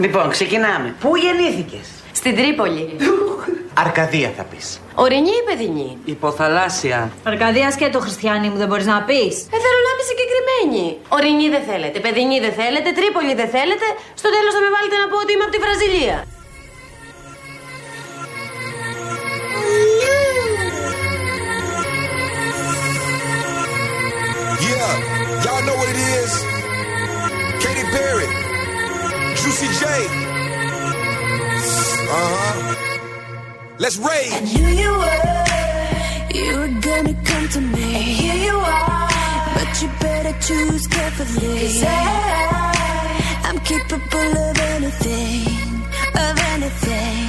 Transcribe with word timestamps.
Λοιπόν, 0.00 0.30
ξεκινάμε. 0.30 0.94
Πού 1.00 1.16
γεννήθηκες, 1.16 1.86
Στην 2.12 2.36
Τρίπολη. 2.36 2.96
Αρκαδία 3.74 4.32
θα 4.36 4.42
πεις. 4.42 4.80
Ορεινή 4.94 5.28
ή 5.28 5.42
παιδινή; 5.48 5.98
Υποθαλάσσια. 6.04 7.12
Αρκαδία 7.22 7.74
και 7.78 7.88
το 7.88 8.00
χριστιανί 8.00 8.48
μου 8.48 8.56
δεν 8.56 8.68
μπορείς 8.68 8.86
να 8.86 9.02
πεις. 9.02 9.34
Ε, 9.54 9.56
θέλω 9.64 9.78
να 9.86 9.90
είμαι 9.92 10.04
συγκεκριμένη. 10.10 10.84
Ορεινή 11.08 11.48
δεν 11.48 11.62
θέλετε, 11.70 12.00
παιδινή 12.00 12.40
δεν 12.40 12.52
θέλετε, 12.52 12.88
Τρίπολη 12.98 13.34
δεν 13.34 13.48
θέλετε. 13.48 13.86
Στο 14.20 14.28
τέλος 14.34 14.52
θα 14.56 14.60
με 14.64 14.70
βάλετε 14.74 14.96
να 15.02 15.06
πω 15.10 15.16
ότι 15.24 15.32
είμαι 15.32 15.44
από 15.46 15.52
τη 15.56 15.60
Βραζιλία. 15.64 16.18
Yeah, 24.66 24.92
y'all 25.44 25.62
know 25.66 25.76
what 25.80 25.88
it 25.94 26.00
is. 26.20 26.53
Juicy 29.44 29.66
J. 29.66 29.84
Uh 32.08 32.28
huh. 32.32 32.74
Let's 33.78 33.98
rage. 33.98 34.32
knew 34.54 34.68
you 34.82 34.92
were, 35.02 35.44
you 36.38 36.52
were 36.60 36.74
gonna 36.80 37.14
come 37.30 37.46
to 37.50 37.60
me. 37.60 37.88
And 38.00 38.04
here 38.22 38.40
you 38.48 38.56
are, 38.56 39.08
but 39.56 39.82
you 39.82 39.88
better 40.00 40.34
choose 40.46 40.86
carefully. 40.86 41.58
Cause 41.60 41.82
I, 41.84 41.90
I'm 43.44 43.58
capable 43.72 44.32
of 44.48 44.58
anything, 44.76 45.44
of 46.24 46.34
anything, 46.54 47.28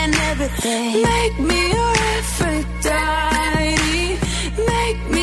and 0.00 0.10
everything. 0.30 1.02
Make 1.02 1.38
me 1.38 1.60
your 1.76 1.94
Aphrodite, 2.18 3.78
make 4.74 5.00
me 5.14 5.17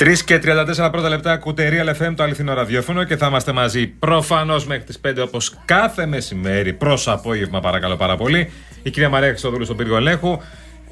3 0.00 0.14
και 0.24 0.40
34 0.44 0.88
πρώτα 0.90 1.08
λεπτά 1.08 1.32
ακούτε 1.32 1.68
Real 1.72 2.02
FM 2.02 2.12
το 2.16 2.22
αληθινό 2.22 2.54
ραδιόφωνο 2.54 3.04
και 3.04 3.16
θα 3.16 3.26
είμαστε 3.26 3.52
μαζί 3.52 3.86
προφανώς 3.86 4.66
μέχρι 4.66 4.84
τις 4.84 5.00
5 5.06 5.14
όπως 5.22 5.56
κάθε 5.64 6.06
μεσημέρι 6.06 6.72
προς 6.72 7.08
απόγευμα, 7.08 7.60
παρακαλώ 7.60 7.96
πάρα 7.96 8.16
πολύ. 8.16 8.50
Η 8.82 8.90
κυρία 8.90 9.08
Μαρία 9.08 9.28
Χρυστοδούλου 9.28 9.64
στον 9.64 9.76
πύργο 9.76 9.96
ελέγχου, 9.96 10.40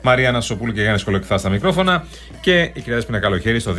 Μαρία 0.03 0.33
Νασοπούλου 0.33 0.73
και 0.73 0.81
Γιάννης 0.81 1.05
Κολοκυθά 1.05 1.39
στα 1.39 1.49
μικρόφωνα 1.49 2.05
και 2.41 2.61
η 2.61 2.81
κυρία 2.81 2.95
Δέσπινα 2.95 3.19
Καλοχέρη 3.19 3.61
στο 3.61 3.75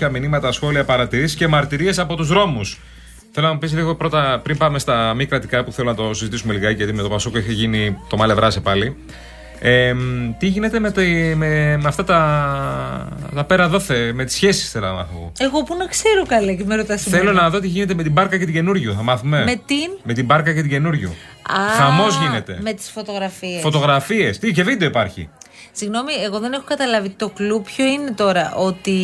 211-208-200 0.00 0.10
μηνύματα, 0.10 0.52
σχόλια, 0.52 0.84
παρατηρήσεις 0.84 1.36
και 1.36 1.46
μαρτυρίες 1.46 1.98
από 1.98 2.16
τους 2.16 2.28
δρόμου. 2.28 2.60
Θέλω 3.32 3.46
να 3.46 3.52
μου 3.52 3.58
πεις 3.58 3.72
λίγο 3.72 3.94
πρώτα, 3.94 4.40
πριν 4.42 4.56
πάμε 4.56 4.78
στα 4.78 5.14
μη 5.14 5.26
κρατικά 5.26 5.64
που 5.64 5.72
θέλω 5.72 5.88
να 5.90 5.96
το 5.96 6.14
συζητήσουμε 6.14 6.52
λιγάκι, 6.52 6.74
γιατί 6.74 6.92
με 6.92 7.02
το 7.02 7.08
Πασόκο 7.08 7.38
έχει 7.38 7.52
γίνει 7.52 7.96
το 8.08 8.16
μάλευράσε 8.16 8.60
πάλι. 8.60 8.96
Ε, 9.64 9.94
τι 10.38 10.46
γίνεται 10.46 10.78
με, 10.78 10.90
το, 10.90 11.00
με, 11.36 11.76
με 11.76 11.88
αυτά 11.88 12.04
τα, 12.04 13.08
τα 13.34 13.44
πέρα 13.44 13.68
δόθε, 13.68 14.12
με 14.12 14.24
τις 14.24 14.34
σχέσεις 14.34 14.70
θέλω 14.70 14.86
να 14.86 14.92
μάθω. 14.92 15.32
Εγώ 15.38 15.62
που 15.62 15.76
να 15.76 15.86
ξέρω 15.86 16.26
καλά 16.26 16.52
και 16.52 16.64
με 16.64 16.76
ρωτάς 16.76 17.02
Θέλω 17.02 17.32
να 17.32 17.50
δω 17.50 17.60
τι 17.60 17.68
γίνεται 17.68 17.94
με 17.94 18.02
την 18.02 18.12
μπάρκα 18.12 18.38
και 18.38 18.44
την 18.44 18.54
καινούριο. 18.54 18.92
Θα 18.92 19.02
μάθουμε. 19.02 19.44
Με 19.44 19.60
την; 19.66 19.90
Με 20.02 20.12
την 20.12 20.24
μπάρκα 20.24 20.52
και 20.52 20.60
την 20.60 20.70
καινούριο. 20.70 21.14
Χαμός 21.76 22.18
γίνεται. 22.18 22.58
Με 22.62 22.72
τις 22.72 22.90
φωτογραφίες. 22.90 23.60
Φωτογραφίες. 23.60 24.38
Τι 24.38 24.52
και 24.52 24.62
βίντεο 24.62 24.88
υπάρχει. 24.88 25.28
Συγγνώμη, 25.72 26.12
εγώ 26.24 26.38
δεν 26.38 26.52
έχω 26.52 26.62
καταλάβει 26.66 27.08
το 27.08 27.28
κλου 27.28 27.62
ποιο 27.62 27.84
είναι 27.84 28.10
τώρα; 28.10 28.54
Ότι 28.56 29.00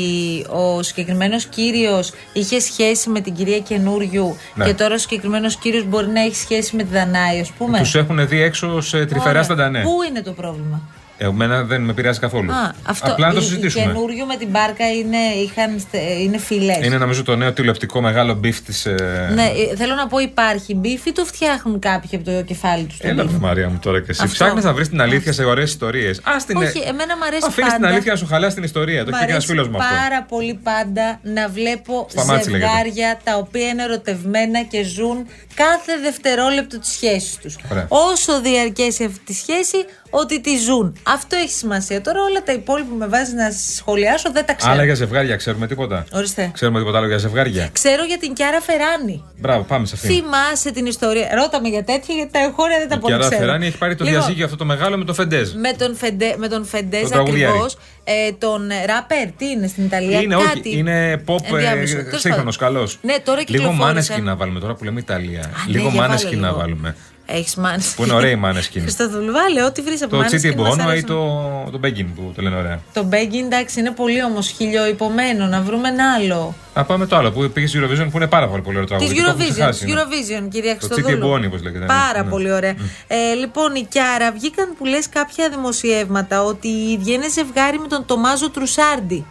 ο 0.48 0.82
συγκεκριμένος 0.82 1.47
κύριος 1.47 2.12
είχε 2.32 2.60
σχέση 2.60 3.10
με 3.10 3.20
την 3.20 3.34
κυρία 3.34 3.58
Καινούριου 3.58 4.36
Ναι. 4.54 4.64
και 4.64 4.74
τώρα 4.74 4.94
ο 4.94 4.98
συγκεκριμένος 4.98 5.56
κύριος 5.56 5.84
μπορεί 5.84 6.06
να 6.06 6.20
έχει 6.20 6.36
σχέση 6.36 6.76
με 6.76 6.82
τη 6.82 6.88
Δανάη, 6.92 7.41
ας 7.41 7.50
πούμε; 7.50 7.78
Τους 7.78 7.94
έχουν 7.94 8.28
δει 8.28 8.41
έξω 8.41 8.80
σε 8.80 9.06
τρυφερά 9.06 9.30
Ωραία. 9.30 9.42
σταντανέ. 9.42 9.82
Πού 9.82 10.03
είναι 10.08 10.22
το 10.22 10.32
πρόβλημα; 10.32 10.80
Εμένα 11.20 11.62
δεν 11.64 11.82
με 11.82 11.92
πειράζει 11.92 12.18
καθόλου. 12.20 12.52
Α, 12.52 12.74
αυτό, 12.82 13.10
Απλά 13.12 13.26
να 13.28 13.32
το 13.34 13.40
η- 13.40 13.42
συζητήσουμε. 13.42 13.84
Η 13.84 13.86
καινούριο 13.86 14.24
με 14.26 14.36
την 14.36 14.48
μπάρκα 14.48 14.92
είναι, 14.92 15.16
είχαν, 15.44 15.78
στε- 15.78 16.20
είναι 16.20 16.38
φιλέ. 16.38 16.78
Είναι 16.82 16.98
νομίζω 16.98 17.22
το 17.22 17.36
νέο 17.36 17.52
τηλεοπτικό 17.52 18.00
μεγάλο 18.00 18.34
μπιφ 18.34 18.60
της. 18.60 18.86
Ναι, 19.34 19.42
ε, 19.72 19.76
θέλω 19.76 19.94
να 19.94 20.06
πω 20.06 20.18
υπάρχει 20.18 20.74
μπιφ 20.74 21.06
ή 21.06 21.12
το 21.12 21.24
φτιάχνουν 21.24 21.78
κάποιοι 21.78 22.10
από 22.16 22.24
το 22.24 22.42
κεφάλι 22.42 22.84
τους. 22.84 22.98
Έλα, 23.00 23.24
βρε 23.24 23.38
Μαρία 23.38 23.68
μου 23.68 23.78
τώρα 23.82 23.98
και 24.00 24.06
εσύ. 24.10 24.20
Αυτό. 24.22 24.34
Ψάχνεις 24.34 24.64
να 24.64 24.72
βρεις 24.72 24.88
την 24.88 25.00
αλήθεια 25.00 25.32
σε 25.32 25.44
ωραίες 25.44 25.68
ιστορίες. 25.70 26.18
Α 26.18 26.32
την. 26.46 26.56
Όχι, 26.56 26.78
εμένα 26.86 27.16
μου 27.16 27.24
αρέσει 27.24 27.44
Αφήνεις 27.46 27.72
την 27.72 27.80
πάντα. 27.80 27.92
αλήθεια 27.94 28.12
να 28.12 28.18
σου 28.18 28.26
χαλάσει 28.26 28.54
την 28.54 28.64
ιστορία. 28.64 29.04
Το 29.04 29.10
Μ' 29.10 29.14
έχει 29.14 29.24
πει 29.24 29.30
ένας 29.30 29.32
αρέσει 29.34 29.46
φίλος 29.46 29.68
μου 29.68 29.76
αυτό. 29.78 29.94
πάρα 29.96 30.22
πολύ 30.22 30.54
πάντα 30.62 31.20
να 31.22 31.48
βλέπω 31.48 32.06
Σταμάτησε, 32.10 32.50
λέγεται. 32.50 32.68
ζευγάρια 32.70 33.20
τα 33.24 33.36
οποία 33.36 33.68
είναι 33.68 33.82
ερωτευμένα 33.82 34.62
και 34.62 34.82
ζουν 34.82 35.26
κάθε 35.54 35.92
δευτερόλεπτο 36.02 36.78
της 36.78 36.90
σχέσης 36.90 37.36
τους. 37.36 37.56
Ωραία. 37.72 37.86
Όσο 37.88 38.40
διαρκέσει 38.40 39.04
αυτή 39.04 39.20
τη 39.24 39.32
σχέση, 39.34 39.76
ότι 40.10 40.41
τη 40.41 40.56
ζουν. 40.58 40.96
Αυτό 41.02 41.36
έχει 41.36 41.50
σημασία. 41.52 42.00
Τώρα 42.00 42.19
όλα 42.30 42.42
τα 42.42 42.52
υπόλοιπα 42.52 42.88
που 42.91 42.96
με 42.96 43.06
βάζεις 43.06 43.34
να 43.34 43.50
σχολιάσω 43.76 44.30
δεν 44.32 44.44
τα 44.46 44.52
ξέρω. 44.54 44.72
Άλλα 44.72 44.84
για 44.84 44.94
ζευγάρια, 44.94 45.36
ξέρουμε 45.36 45.66
τίποτα; 45.66 46.04
Ορίστε. 46.12 46.50
Ξέρουμε 46.54 46.78
τίποτα 46.78 46.98
άλλο 46.98 47.06
για 47.06 47.19
ζευγάρια; 47.19 47.69
Ξέρω 47.72 48.04
για 48.04 48.18
την 48.18 48.32
Κιάρα 48.32 48.60
Φεράνη. 48.60 49.24
Μπράβο, 49.41 49.62
πάμε 49.62 49.86
σε 49.86 49.94
αυτήν. 49.94 50.10
Θυμάσαι 50.10 50.70
την 50.72 50.86
ιστορία. 50.86 51.28
Ρώτα 51.34 51.60
με 51.60 51.68
για 51.68 51.84
τέτοια, 51.84 52.14
γιατί 52.14 52.32
τα 52.32 52.38
εγχώρια 52.38 52.78
δεν 52.78 52.88
τα 52.88 52.94
Η 52.94 52.98
πολύ 52.98 53.14
Κιάρα 53.14 53.28
ξέρω. 53.28 53.44
Φεράνη 53.47 53.66
έχει 53.66 53.78
πάρει 53.78 53.94
το 53.94 54.04
Λοιπόν, 54.04 54.20
διαζύγιο 54.20 54.44
αυτό 54.44 54.56
το 54.56 54.64
μεγάλο 54.64 54.97
με 54.97 55.04
το 55.04 55.14
Φεντέζ. 55.14 55.52
Με 55.52 55.72
τον, 55.72 55.97
Φεντε, 55.97 56.34
με 56.38 56.48
τον 56.48 56.64
Φεντέζ 56.64 57.00
Τον 57.02 57.10
τραγουδιάρη. 57.10 57.44
ακριβώς. 57.52 57.76
Ε, 58.04 58.32
τον 58.32 58.70
ε, 58.70 58.84
ράπερ, 58.84 59.30
τι 59.30 59.47
είναι 59.47 59.66
στην 59.66 59.84
Ιταλία. 59.84 60.20
Είναι, 60.20 60.34
κάτι. 60.36 60.68
όχι, 60.68 60.78
είναι 60.78 61.22
pop 61.26 61.36
Ενδιάμεσο. 61.52 61.97
Τέλος 61.97 62.20
σύγχρονος, 62.20 62.56
πάντων. 62.56 62.74
καλός. 62.74 62.98
Ναι, 63.02 63.14
τώρα 63.24 63.38
Λίγο 63.38 63.50
κυκλοφόρησε. 63.52 63.82
μάνεσκι 63.84 64.20
να 64.20 64.36
βάλουμε 64.36 64.60
τώρα 64.60 64.74
που 64.74 64.84
λέμε 64.84 65.00
Ιταλία. 65.00 65.41
Α, 65.41 65.48
λίγο 65.66 65.84
ναι, 65.84 65.91
για 65.91 66.00
βάλε 66.00 66.06
μάνεσκι 66.12 66.36
να 66.36 66.47
λίγο. 66.47 66.58
βάλουμε. 66.58 66.97
Έχεις 67.31 67.55
μάνεσκι. 67.56 67.94
Που 67.97 68.05
είναι 68.05 68.12
ωραία 68.12 68.31
η 68.31 68.37
μάνεσκι. 68.37 68.81
Χριστοδουλ, 68.81 69.31
βάλε 69.31 69.62
ό,τι 69.65 69.83
βρεις 69.83 70.00
από 70.03 70.11
Το 70.11 70.16
μάνεσκι. 70.16 70.37
Τσίτι 70.39 70.56
μας 70.56 70.69
Μπόνο 70.69 70.83
ή 70.83 70.87
αρέσουν. 70.91 71.06
το, 71.06 71.69
το 71.71 71.78
Μπέγκιν 71.78 72.15
που 72.15 72.33
το 72.37 72.43
λένε 72.43 72.56
ωραία. 72.56 72.81
Το 72.93 73.03
Μπέγκι, 73.05 73.39
εντάξει, 73.39 73.81
είναι 73.81 73.91
πολύ 73.91 74.25
όμως 74.25 74.49
χιλιοϊπωμένο. 74.49 75.47
Να 75.47 75.61
βρούμε 75.61 75.89
ένα 75.89 76.12
άλλο. 76.12 76.55
Α, 76.72 76.84
πάμε 76.84 77.06
το 77.06 77.16
άλλο 77.16 77.31
που 77.33 77.50
πήγες 77.50 77.71
στη 77.71 77.78
Eurovision 77.83 78.09
που 78.11 78.16
είναι 78.16 78.27
πάρα 78.27 78.49
πολύ 78.49 78.62
πολύ 78.62 78.77
ωραίο 78.78 78.89
Τη 78.89 78.94
τραγούδι. 78.94 79.15
και 79.15 79.22
το 79.22 79.28
έχω 79.28 79.39
Eurovision, 79.39 79.50
ξεχάσει, 79.53 79.84
της 79.84 79.94
ναι. 79.94 80.00
Eurovision, 80.00 80.49
κυρία 80.50 80.72
Το 80.72 80.78
Χριστοδούλου. 80.78 81.06
Τσίτι 81.06 81.27
Μπόνι, 81.27 81.47
όπως 81.47 81.62
λέγεται, 81.62 81.78
ναι. 81.81 81.87
Πάρα 81.87 82.22
Ναι. 82.22 82.31
πολύ 82.31 82.53
ωραία. 82.53 82.75
Ε, 83.06 83.33
λοιπόν, 83.39 83.75
η 83.75 83.87
Κιάρα 83.91 84.33
βγήκαν 84.33 84.75
που 84.78 84.84
λες 84.84 85.09
κάποια 85.09 85.49
δημοσιεύματα 85.49 86.43
ότι 86.43 86.69
βγαίνει 87.00 87.28
ζευγάρι 87.28 87.78
με 87.78 87.87
τον 87.87 88.05
Τομάζο 88.06 88.50
Τρουσάρντι, 88.50 89.27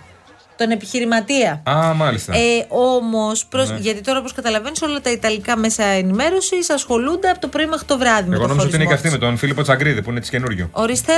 τον 0.57 0.71
επιχειρηματία. 0.71 1.61
Α, 1.69 1.93
μάλιστα. 1.93 2.33
Ε, 2.35 2.65
Όμως, 2.67 3.47
Ναι. 3.53 3.77
γιατί 3.79 4.01
τώρα 4.01 4.19
όπως 4.19 4.33
καταλαβαίνεις, 4.33 4.81
όλα 4.81 5.01
τα 5.01 5.11
ιταλικά 5.11 5.57
μέσα 5.57 5.83
ενημέρωσης 5.83 6.69
ασχολούνται 6.69 7.29
από 7.29 7.39
το 7.39 7.47
πρωί 7.47 7.65
μέχρι 7.65 7.85
το 7.85 7.97
βράδυ 7.97 8.29
με 8.29 8.35
Εγώ 8.35 8.41
το 8.43 8.47
νόμιζα 8.47 8.67
ότι 8.67 8.75
είναι 8.75 8.83
και 8.85 8.89
χωρισμό 8.89 9.09
αυτή 9.09 9.19
με 9.19 9.25
τον 9.27 9.37
Φίλιππο 9.37 9.61
Τσαγκρίδη 9.61 10.01
που 10.01 10.09
είναι 10.09 10.19
της 10.19 10.29
καινούριο. 10.29 10.69
Ορίστε. 10.71 11.13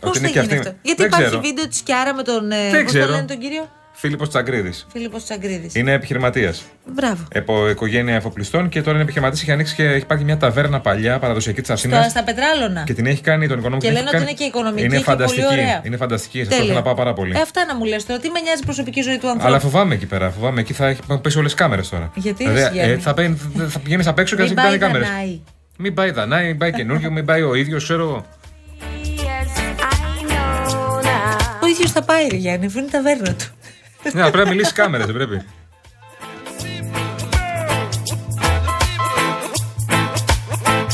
Πώς 0.00 0.10
Ότι 0.10 0.18
θα 0.18 0.28
είναι 0.28 0.32
και 0.32 0.40
γίνει 0.40 0.52
αυτή. 0.58 0.68
αυτό; 0.68 0.78
Γιατί 0.82 1.00
Δεν 1.02 1.10
υπάρχει 1.10 1.26
ξέρω. 1.26 1.40
βίντεο 1.42 1.68
της 1.68 1.80
Κιάρα 1.80 2.14
με 2.14 2.22
τον. 2.22 2.50
ε, 2.50 2.56
Δεν 2.70 2.70
πώς 2.84 2.92
το 2.92 2.98
ξέρω. 2.98 3.10
λένε 3.10 3.22
τον 3.26 3.38
κύριο; 3.38 3.68
Φίλιππος 4.00 4.28
Τσαγκρίδης. 4.28 4.86
Φίλιππος 4.92 5.24
Τσαγκρίδης. 5.24 5.74
Είναι 5.74 5.92
επιχειρηματίας. 5.92 6.62
Μπράβο. 6.86 7.24
Από 7.34 7.68
οικογένεια 7.68 8.14
εφοπλιστών 8.14 8.68
και 8.68 8.80
τώρα 8.80 8.92
είναι 8.92 9.02
επιχειρηματή. 9.02 9.38
Έχει 9.42 9.52
ανοίξει 9.52 9.74
και 9.74 9.84
έχει 9.84 9.96
υπάρχει 9.98 10.24
μια 10.24 10.36
ταβέρνα 10.36 10.80
παλιά 10.80 11.18
παραδοσιακή 11.18 11.60
της 11.60 11.70
Αθήνας. 11.70 12.00
Στα, 12.00 12.08
στα 12.10 12.24
πετράλωνα. 12.24 12.82
Και 12.84 12.94
την 12.94 13.06
έχει 13.06 13.20
κάνει 13.22 13.48
τον 13.48 13.58
οικονομικό. 13.58 13.86
Και 13.88 13.94
την 13.94 14.04
λένε 14.04 14.08
έχει 14.08 14.16
ότι 14.16 14.24
κάνει- 14.26 14.38
είναι 14.40 14.50
και 14.50 14.56
οικονομική 14.58 14.84
Είναι 14.84 14.96
και 14.96 15.02
φανταστική. 15.02 15.42
πολύ 15.42 15.60
ωραία. 15.60 15.80
Είναι 15.84 15.96
φανταστική. 15.96 16.38
Σας 16.38 16.48
Τέλεια. 16.48 16.62
θέλω 16.64 16.74
να 16.76 16.82
πάω 16.82 16.94
πάρα 16.94 17.12
πολύ. 17.12 17.36
Ε, 17.36 17.40
αυτά 17.40 17.64
να 17.64 17.74
μου 17.76 17.84
λες 17.84 18.04
τώρα. 18.06 18.20
Τι 18.20 18.30
με 18.30 18.40
νοιάζει 18.40 18.60
η 18.62 18.64
προσωπική 18.64 19.00
ζωή 19.02 19.18
του 19.18 19.26
ανθρώπου; 19.26 19.46
Αλλά 19.46 19.58
φοβάμαι 19.58 19.94
εκεί 19.94 20.06
πέρα. 20.06 20.30
Φοβάμαι 20.30 20.60
εκεί 20.60 20.72
θα 20.72 20.86
έχει 20.86 21.00
θα 21.08 21.18
πέσει 21.18 21.38
όλες 21.38 21.50
τι 21.50 21.56
κάμερες 21.56 21.88
τώρα. 21.88 22.10
Γιατί, 22.14 22.44
Δηλαδή, 22.44 22.60
ρε, 22.62 22.68
Γιάννη; 22.72 22.92
ε, 22.92 22.98
θα, 22.98 23.14
παίρνει- 23.14 23.38
θα 23.68 23.78
πηγαίνεις 23.78 24.06
απ' 24.06 24.18
έξω 24.18 24.36
και 24.36 24.42
θα 24.42 24.48
Μην 24.48 24.58
σε 24.58 24.64
κοιτάνε 24.64 24.74
οι 24.76 24.78
πάει 24.78 24.88
κάμερες. 24.88 25.08
Δανάη. 25.08 25.40
Μην 25.78 25.94
πάει 25.94 26.10
Δανάη, 26.10 26.46
μην 26.46 26.58
πάει 26.58 26.72
καινούριο, 26.72 27.10
μην 27.10 27.24
πάει 27.24 27.42
ο 27.42 27.54
ίδιος, 27.54 27.82
ξέρω 27.84 28.02
εγώ. 28.02 28.26
Ο 31.62 31.66
ίδιος 31.66 31.90
θα 31.92 32.02
πάει, 32.02 32.26
ρε 32.30 32.36
Γιάννη, 32.36 32.66
αφού 32.66 32.78
είναι 32.78 32.86
η 32.86 32.90
ταβέρνα 32.90 33.34
του. 33.34 33.44
Ναι, 34.02 34.22
αλλά 34.22 34.30
πρέπει 34.30 34.44
να 34.48 34.54
μιλήσεις 34.54 34.72
κάμερες, 34.72 35.06
δεν 35.06 35.14
πρέπει. 35.14 35.44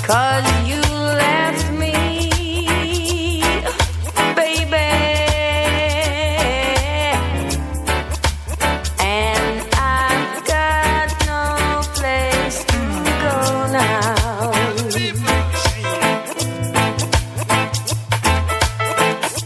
Cause 0.07 0.64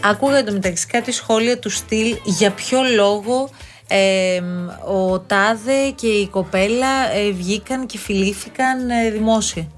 Άκουγα 0.09 0.37
εντωμεταξύ 0.37 0.87
κάτι 0.87 1.13
σχόλια 1.13 1.59
του 1.59 1.71
στυλ 1.71 2.17
για 2.25 2.51
ποιο 2.51 2.81
λόγο 2.95 3.51
ε, 3.89 4.41
ο 4.85 5.21
Τάδε 5.21 5.91
και 5.95 6.07
η 6.07 6.29
κοπέλα 6.29 7.13
ε, 7.15 7.31
βγήκαν 7.31 7.87
και 7.87 7.99
φιλήθηκαν 7.99 8.91
ε, 8.91 9.11
δημόσια. 9.11 9.69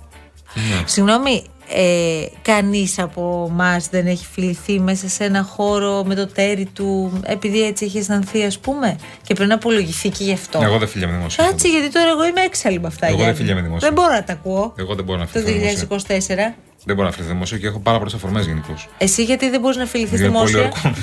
Ναι. 0.54 0.82
Συγγνώμη, 0.86 1.44
ε, 1.74 2.26
κανείς 2.42 2.98
από 2.98 3.46
εμά 3.50 3.80
δεν 3.90 4.06
έχει 4.06 4.26
φιληθεί 4.32 4.80
μέσα 4.80 5.08
σε 5.08 5.24
ένα 5.24 5.42
χώρο 5.42 6.04
με 6.06 6.14
το 6.14 6.26
τέρι 6.26 6.64
του 6.72 7.20
επειδή 7.26 7.62
έτσι 7.66 7.84
έχει 7.84 7.98
αισθανθεί 7.98 8.42
ας 8.44 8.58
πούμε; 8.58 8.96
Και 9.22 9.34
πρέπει 9.34 9.48
να 9.48 9.54
απολογηθεί 9.54 10.08
και 10.08 10.24
γι' 10.24 10.32
αυτό. 10.32 10.60
Εγώ 10.62 10.78
δεν 10.78 10.88
φιλιάμαι 10.88 11.16
δημοσία. 11.16 11.44
Κάτσε 11.44 11.68
γιατί 11.68 11.90
τώρα 11.92 12.08
εγώ 12.10 12.26
είμαι 12.26 12.40
έξαλλη 12.40 12.80
με 12.80 12.86
αυτά. 12.86 13.06
Εγώ 13.06 13.14
δεν 13.16 13.24
Γιάννη. 13.24 13.40
φιλιάμαι 13.40 13.60
δημόσια. 13.60 13.88
Δεν 13.88 13.96
μπορώ 14.02 14.12
να 14.14 14.24
τα 14.24 14.32
ακούω. 14.32 14.74
Εγώ 14.78 14.94
δεν 14.94 15.04
μπορώ 15.04 15.18
να 15.18 15.24
Το 15.26 15.30
φιληθώ 15.40 15.52
δημόσια. 15.86 16.48
2024. 16.50 16.54
Δεν 16.84 16.94
μπορώ 16.96 17.06
να 17.08 17.14
φιληθώ 17.14 17.32
δημόσια 17.32 17.58
και 17.58 17.66
έχω 17.66 17.78
πάρα 17.78 17.98
πολλές 17.98 18.14
αφορμές 18.14 18.46
γενικώς. 18.46 18.88
Εσύ 18.98 19.24
γιατί 19.24 19.50
δεν 19.50 19.60
μπορείς 19.60 19.76
να 19.76 19.86
φιληθείς 19.86 20.20
Είναι 20.20 20.28
πολύ 20.30 20.50
δημόσια; 20.50 20.72
ορκό. 20.84 20.98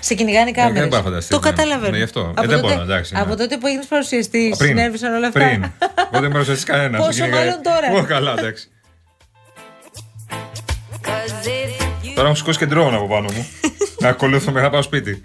Σε 0.00 0.14
κυνηγάνε 0.14 0.50
κάμερε. 0.50 0.72
δεν 0.80 0.88
μπορώ 0.88 0.96
να 1.02 1.08
φανταστείς, 1.08 1.30
Το 1.36 1.40
ναι. 1.44 1.50
καταλαβαίνω. 1.50 1.90
Ναι, 1.90 1.96
γι' 1.96 2.02
αυτό. 2.02 2.20
Ε, 2.20 2.24
Από, 2.24 2.46
δεν 2.48 2.60
τότε, 2.60 2.72
μπορώ, 2.72 2.82
εντάξει, 2.82 3.14
ναι. 3.14 3.20
από 3.20 3.36
τότε 3.36 3.56
που 3.56 3.66
έγινες 3.66 3.86
παρουσιαστής, 3.86 4.56
Πριν. 4.56 4.68
συνέβησαν 4.70 5.14
όλα 5.14 5.26
αυτά. 5.26 5.40
Πριν. 5.40 5.64
Εγώ 6.12 6.20
δεν 6.22 6.30
παρουσιαστεί 6.30 6.64
κανένας. 6.64 7.06
Πόσο 7.06 7.26
μάλλον 7.28 7.58
τώρα. 7.62 8.00
Ω, 8.02 8.04
καλά, 8.04 8.34
εντάξει. 8.38 8.68
Τώρα 12.24 12.36
μου 12.36 12.42
σηκώσει 12.42 12.58
και 12.58 12.66
ντρόουν 12.66 12.94
από 12.94 13.06
πάνω 13.08 13.28
μου. 13.32 13.46
να 14.02 14.08
ακολουθώ 14.08 14.46
μέχρι 14.46 14.62
να 14.62 14.70
πάω 14.70 14.82
σπίτι. 14.82 15.22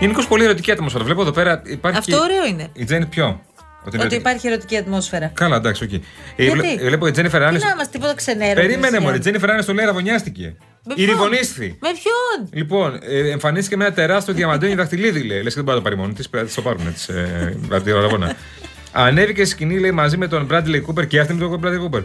Γενικώ 0.00 0.24
πολύ 0.26 0.44
ερωτική 0.44 0.70
ατμόσφαιρα. 0.70 1.04
Βλέπω 1.04 1.20
εδώ 1.22 1.30
πέρα 1.30 1.62
υπάρχει. 1.66 1.98
Αυτό 1.98 2.16
ωραίο 2.18 2.46
είναι. 2.46 2.68
Η 2.72 2.84
Τζένι 2.84 3.06
ποιο; 3.06 3.24
Ότι, 3.24 3.36
είναι 3.36 3.80
Ότι 3.86 3.96
ερωτική. 3.96 4.20
υπάρχει 4.20 4.46
ερωτική 4.46 4.76
ατμόσφαιρα. 4.76 5.26
Καλά, 5.34 5.56
εντάξει, 5.56 5.84
οκ. 5.84 5.92
Ε, 5.92 5.98
Γιατί; 6.36 6.58
βλέ- 6.58 6.80
Βλέπω 6.80 7.06
η 7.06 7.10
Τζένιφερ 7.10 7.40
Τι 7.40 7.46
Άνιστον. 7.46 7.68
να 7.68 7.74
είμαστε 7.74 7.92
τίποτα 7.98 8.14
ξενέρωτες. 8.14 8.62
Περίμενε 8.66 8.90
μου, 8.90 8.96
η 8.96 9.00
Γιάννη. 9.00 9.18
Τζένιφερ 9.18 9.50
Άνιστον 9.50 9.74
λέει 9.74 9.84
ραβωνιάστηκε. 9.84 10.56
Με 10.84 10.94
Η 10.96 11.04
ποιον; 11.04 11.08
ριβονίσθη. 11.08 11.76
Με 11.80 11.88
ποιον; 11.92 12.48
Λοιπόν, 12.52 12.98
ε, 13.02 13.30
εμφανίστηκε 13.30 13.76
με 13.76 13.84
ένα 13.84 13.94
τεράστιο 13.94 14.34
διαμαντένιο 14.34 14.76
δαχτυλίδι, 14.76 15.22
λέει. 15.22 15.42
Λες 15.42 15.54
και 15.54 15.62
δεν 15.62 15.64
μπορεί 15.64 15.76
να 15.76 15.82
το 15.82 15.88
πάρει 15.88 15.96
μόνη 15.96 16.12
της, 16.12 16.28
πρέπει 16.28 16.44
να 16.44 16.50
της 16.52 16.62
το 16.62 16.62
πάρουν 16.70 16.92
της. 16.92 17.08
Ε, 17.08 17.58
από 17.70 17.82
τη 17.84 17.90
ραβόνα. 17.92 18.34
Ανέβηκε 18.92 19.44
στη 19.44 19.54
σκηνή, 19.54 19.78
λέει, 19.78 19.90
μαζί 19.92 20.16
με 20.16 20.28
τον 20.28 20.48
Bradley 20.50 20.80
Cooper 20.86 21.06
και 21.06 21.20
αυτή 21.20 21.32
με 21.34 21.40
τον 21.40 21.60
Bradley 21.64 21.96
Cooper. 21.96 22.02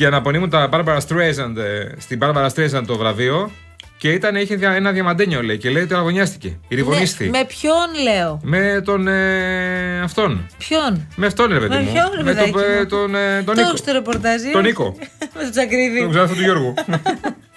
Και 0.00 0.06
αναπονίμουν 0.06 0.50
τα 0.50 0.68
Barbara 0.72 0.96
Streisand, 1.08 1.56
ε, 1.56 1.88
στην 1.98 2.18
Barbara 2.22 2.48
Streisand 2.54 2.82
το 2.86 2.96
βραβείο. 2.96 3.50
Και 3.98 4.12
ήταν, 4.12 4.36
είχε 4.36 4.54
δια- 4.54 4.70
ένα 4.72 4.92
διαμαντένιο, 4.92 5.42
λέει. 5.42 5.58
Και 5.58 5.70
λέει 5.70 5.82
ότι 5.82 5.94
αγωνιάστηκε. 5.94 6.58
Η 6.68 6.74
ριβονίστη. 6.74 7.24
Ναι, 7.24 7.38
με 7.38 7.44
ποιον 7.44 8.02
λέω; 8.02 8.40
Με 8.42 8.82
τον. 8.84 9.08
Ε, 9.08 10.00
αυτόν. 10.02 10.46
Ποιον; 10.58 11.06
Με 11.16 11.26
αυτόν, 11.26 11.52
ρε 11.52 11.58
παιδί 11.58 11.74
Με 11.74 11.80
μου. 11.80 11.92
ποιον, 11.92 12.10
ρε 12.16 12.22
με 12.22 12.34
τον, 12.34 12.50
παιδάκι 12.50 12.72
ε, 12.72 12.78
μου; 12.78 12.86
τον, 12.86 13.14
ε, 13.14 13.36
τον 13.36 13.44
Το 13.44 13.52
Νίκο. 13.52 13.68
έχεις 13.68 13.84
το 13.84 13.92
ρεπορτάζ. 13.92 14.40
Τον 14.52 14.62
Νίκο. 14.62 14.96
με 15.34 15.42
τον 15.42 15.50
Τσακρίδη. 15.50 16.00
Τον 16.00 16.10
ξάδερφο 16.10 16.34
του 16.34 16.42
Γιώργου. 16.42 16.74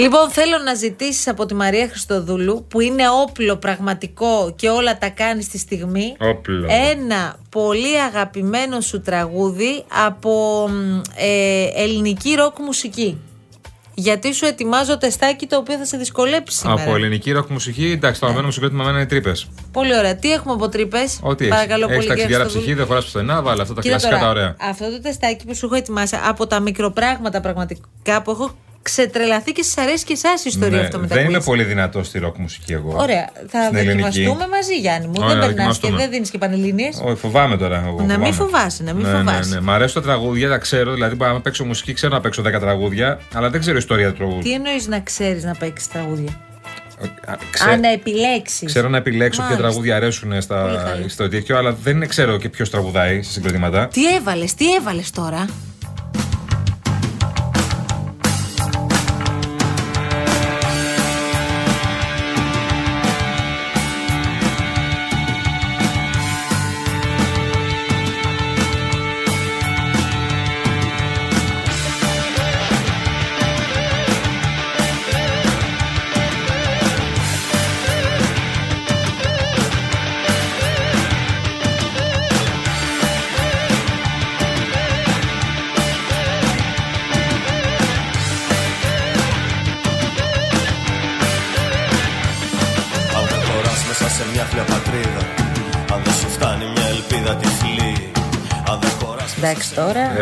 Λοιπόν, 0.00 0.30
θέλω 0.30 0.58
να 0.64 0.74
ζητήσεις 0.74 1.28
από 1.28 1.46
τη 1.46 1.54
Μαρία 1.54 1.88
Χριστοδούλου, 1.88 2.66
που 2.68 2.80
είναι 2.80 3.02
όπλο 3.22 3.56
πραγματικό 3.56 4.54
και 4.56 4.68
όλα 4.68 4.98
τα 4.98 5.08
κάνει 5.08 5.42
στη 5.42 5.58
στιγμή, 5.58 6.16
Όπλο. 6.18 6.66
ένα 6.92 7.36
πολύ 7.50 8.00
αγαπημένο 8.00 8.80
σου 8.80 9.00
τραγούδι 9.00 9.84
από 10.06 10.66
μ, 10.68 11.00
ε, 11.16 11.82
ελληνική 11.82 12.34
ροκ 12.34 12.58
μουσική. 12.58 13.18
Γιατί 13.94 14.34
σου 14.34 14.44
ετοιμάζω 14.44 14.98
τεστάκι 14.98 15.46
το 15.46 15.56
οποίο 15.56 15.76
θα 15.76 15.84
σε 15.84 15.96
δυσκολέψει 15.96 16.56
σήμερα. 16.56 16.82
Από 16.82 16.94
ελληνική 16.94 17.32
ροκ 17.32 17.48
μουσική, 17.48 17.90
εντάξει, 17.90 18.20
το 18.20 18.26
αγαπημένο 18.26 18.46
μου 18.46 18.52
συγκρότημα 18.52 18.84
με 18.84 18.90
είναι 18.90 19.06
Τρύπες. 19.06 19.48
Πολύ 19.72 19.98
ωραία. 19.98 20.16
Τι 20.16 20.32
έχουμε 20.32 20.52
από 20.52 20.68
Τρύπες; 20.68 21.18
Ό,τι 21.22 21.44
έχει. 21.44 21.52
Παρακαλώ 21.52 21.84
Έχεις 21.84 21.96
πολύ, 21.96 22.00
κύριε 22.00 22.14
ταξιδιάρα 22.14 22.42
Χριστοδούλου. 22.42 22.64
ψυχή, 22.64 22.78
δεν 22.78 22.86
χωρά 22.86 23.00
πουθενά, 23.00 23.42
βάλε 23.42 23.62
αυτά 23.62 23.74
τα 23.74 23.80
Κοίτα 23.80 23.96
κλασικά 23.96 24.18
τώρα, 24.18 24.32
τα 24.34 24.40
ωραία. 24.40 24.56
Αυτό 24.70 24.90
το 24.90 25.00
τεστάκι 25.00 25.46
που 25.46 25.54
σου 25.54 25.66
έχω 25.66 25.74
ετοιμάσει 25.74 26.16
από 26.28 26.46
τα 26.46 26.60
μικροπράγματα 26.60 27.40
πραγματικά 27.40 28.22
που 28.22 28.30
έχω 28.30 28.54
ξετρελαθεί 28.82 29.52
και 29.52 29.62
σα 29.62 29.82
αρέσει 29.82 30.04
και 30.04 30.12
εσά 30.12 30.28
η 30.28 30.42
ιστορία 30.44 30.78
Ναι, 30.78 30.84
αυτό 30.84 30.98
με 30.98 31.06
τα 31.06 31.14
δεν 31.14 31.24
είμαι 31.24 31.38
quiz. 31.38 31.44
πολύ 31.44 31.62
δυνατό 31.64 32.02
στη 32.02 32.18
ροκ 32.18 32.36
μουσική 32.38 32.72
εγώ. 32.72 32.94
Ωραία. 32.98 33.30
Θα 33.48 33.64
Στην 33.64 33.76
ελληνική. 33.76 34.02
δοκιμαστούμε 34.02 34.46
μαζί, 34.48 34.74
Γιάννη 34.80 35.06
μου. 35.06 35.12
Ωραία, 35.16 35.28
δεν 35.28 35.38
περνάς 35.38 35.54
και 35.56 35.56
δοκιμαστούμε. 35.62 35.96
δεν 35.96 36.10
δίνεις 36.10 36.30
και 36.30 36.38
πανελλήνιες. 36.38 37.00
Όχι, 37.04 37.16
φοβάμαι 37.16 37.56
τώρα. 37.56 37.76
Εγώ, 37.86 37.96
Να 38.00 38.18
μην 38.18 38.32
φοβάμαι. 38.32 38.32
φοβάσαι, 38.32 38.82
να 38.82 38.92
μην 38.94 39.06
ναι, 39.06 39.12
φοβάσαι. 39.16 39.48
Ναι, 39.48 39.54
ναι. 39.54 39.60
Μ' 39.60 39.70
αρέσουν 39.70 40.02
τα 40.02 40.08
τραγούδια, 40.08 40.48
τα 40.48 40.58
ξέρω. 40.58 40.92
Δηλαδή, 40.94 41.14
μπορώ 41.14 41.32
να 41.32 41.40
παίξω 41.40 41.64
μουσική, 41.64 41.92
ξέρω 41.92 42.14
να 42.14 42.20
παίξω 42.20 42.42
10 42.42 42.60
τραγούδια, 42.60 43.20
αλλά 43.34 43.50
δεν 43.50 43.60
ξέρω 43.60 43.76
ιστορία 43.76 44.10
του 44.10 44.16
τραγούδου. 44.16 44.40
Τι 44.40 44.52
εννοείς 44.52 44.86
να 44.86 45.00
ξέρεις 45.00 45.44
να 45.44 45.54
παίξεις 45.54 45.88
τραγούδια; 45.88 46.30
Α, 47.26 47.34
ξέ- 47.50 47.68
Α, 47.70 47.76
να 47.76 47.88
επιλέξεις. 47.92 48.66
Ξέρω 48.66 48.88
να 48.88 48.96
επιλέξω 48.96 49.40
ποια 49.40 49.44
Μάλιστα. 49.50 49.66
τραγούδια 49.68 49.96
αρέσουν 49.96 50.28
Πολύ 50.28 50.42
στα, 50.42 50.82
καλή. 50.86 51.08
στο 51.08 51.28
τέτοιο, 51.28 51.56
αλλά 51.58 51.72
δεν 51.82 52.08
ξέρω 52.08 52.36
και 52.38 52.48
ποιος 52.48 52.70
τραγουδάει 52.70 53.22
σε 53.22 53.30
συγκροτήματα. 53.32 53.88
Τι 53.92 54.14
έβαλες, 54.14 54.54
τι 54.54 54.74
έβαλες 54.74 55.10
τώρα; 55.10 55.46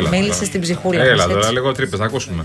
Μίλησες 0.00 0.34
τώρα. 0.34 0.44
στην 0.46 0.60
ψυχούλα 0.60 1.02
Έλα 1.02 1.16
μας, 1.16 1.26
τώρα, 1.26 1.38
έτσι. 1.38 1.52
λίγο 1.52 1.72
τρύπες, 1.72 1.98
να 1.98 2.04
ακούσουμε. 2.04 2.42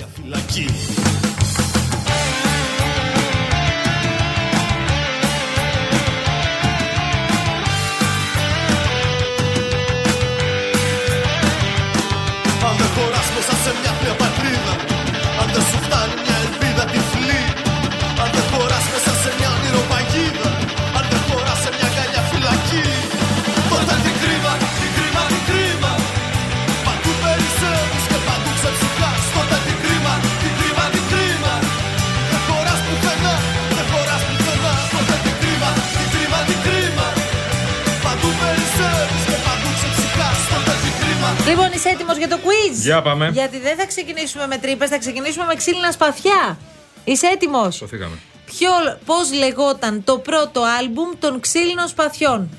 Λοιπόν, 41.47 41.71
είσαι 41.73 41.89
έτοιμος 41.89 42.17
για 42.17 42.27
το 42.27 42.37
quiz; 42.43 42.73
Για 42.81 43.01
πάμε. 43.01 43.29
Γιατί 43.29 43.59
δεν 43.59 43.77
θα 43.77 43.85
ξεκινήσουμε 43.85 44.47
με 44.47 44.57
τρύπες, 44.57 44.89
θα 44.89 44.97
ξεκινήσουμε 44.97 45.45
με 45.45 45.55
ξύλινα 45.55 45.91
σπαθιά. 45.91 46.57
Είσαι 47.03 47.27
έτοιμος; 47.27 47.75
Σωθήκαμε. 47.75 48.15
Ποιο, 48.45 48.69
πώς 49.05 49.33
λεγόταν 49.33 50.03
το 50.03 50.17
πρώτο 50.17 50.61
άλμπουμ 50.79 51.09
των 51.19 51.39
ξύλινων 51.39 51.87
σπαθιών; 51.87 52.49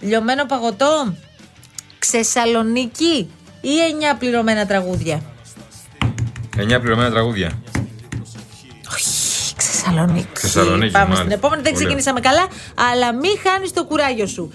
Λιωμένο 0.00 0.46
παγωτό, 0.46 1.14
Ξεσαλονίκη 1.98 3.30
ή 3.60 3.80
εννιά 3.90 4.16
πληρωμένα 4.16 4.66
τραγούδια; 4.66 5.22
9 6.56 6.80
πληρωμένα 6.80 7.10
τραγούδια. 7.10 7.50
Ξεσαλονίκη. 9.56 10.28
Ξεσαλονίκη, 10.32 10.92
Πάμε 10.92 11.04
μάλιστα. 11.04 11.24
στην 11.24 11.36
επόμενη. 11.36 11.62
Δεν 11.62 11.72
Πολύ 11.72 11.84
ξεκινήσαμε 11.84 12.20
καλά, 12.20 12.46
αλλά 12.90 13.14
μην 13.14 13.30
χάνεις 13.44 13.72
το 13.72 13.84
κουράγιο 13.84 14.26
σου. 14.26 14.52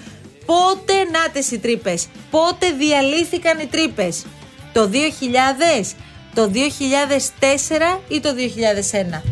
Πότε 0.50 0.94
νάτες 1.12 1.52
οι 1.52 1.60
Τρύπες, 1.60 2.08
πότε 2.32 2.72
διαλύθηκαν 2.72 3.60
οι 3.60 3.66
Τρύπες. 3.66 4.26
Το 4.74 4.88
2000, 4.88 5.96
το 6.34 6.48
2004 6.48 8.02
ή 8.08 8.20
το 8.20 8.34
2001. 8.34 9.24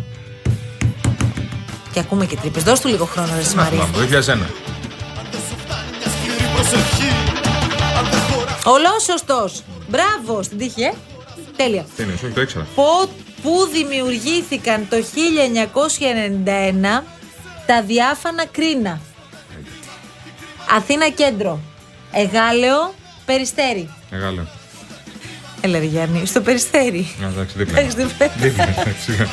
Και 1.94 2.00
ακούμε 2.00 2.26
και 2.26 2.36
Τρύπες. 2.36 2.64
Δώσ' 2.64 2.80
του 2.80 2.88
λίγο 2.88 3.06
χρόνο, 3.06 3.28
ρε 3.36 3.42
Να 3.56 3.64
Μαρία. 3.64 3.70
θυμάμαι, 3.70 3.92
το 3.94 4.00
2001. 4.00 4.50
μια 6.00 6.12
σκληρή 6.12 6.52
προσευχή 6.54 7.10
Αν 7.98 8.10
δεν 8.10 8.20
χωράς 8.20 8.64
Ολόσωστο. 8.66 9.50
Μπράβο 9.90 10.44
στην 10.44 10.58
τύχη, 10.58 10.82
ε. 10.82 10.94
Τέλεια. 11.56 11.86
Τι 11.96 12.04
είναι, 12.04 12.14
όχι, 12.14 12.28
το 12.28 12.42
ήξερα. 12.42 12.68
Πο- 12.76 13.10
Πού 13.42 13.68
δημιουργήθηκαν 13.72 14.88
το 14.90 14.96
1991 14.96 17.04
τα 17.66 17.82
Διάφανα 17.84 18.46
Κρίνα; 18.46 19.02
Αθήνα 20.76 21.10
κέντρο. 21.10 21.60
Αιγάλεω, 22.12 22.94
Περιστέρι. 23.26 23.90
Αιγάλεω. 24.12 24.48
Έλα, 25.62 25.80
ρε 25.80 25.86
Γιάννη, 25.86 26.26
στο 26.26 26.42
Περιστέρι. 26.42 27.08
Α, 27.24 27.28
Εντάξει, 27.28 27.58
δίπλα. 27.58 27.80
Έχεις 27.80 27.94
δίπλα. 27.94 28.28
Δίπλα, 28.38 28.64
εντάξει. 28.70 29.28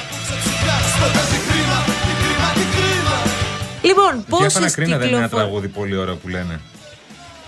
Λοιπόν, 3.83 4.25
πόσε 4.29 4.43
Διάφανα 4.43 4.71
Κρίνα 4.71 4.97
δεν 4.99 5.07
είναι 5.09 5.17
ένα 5.17 5.25
κυκλοφορίε. 5.27 5.45
τραγούδι 5.45 5.69
πολύ 5.69 5.97
ωραίο 5.97 6.15
που 6.17 6.29
λένε. 6.29 6.61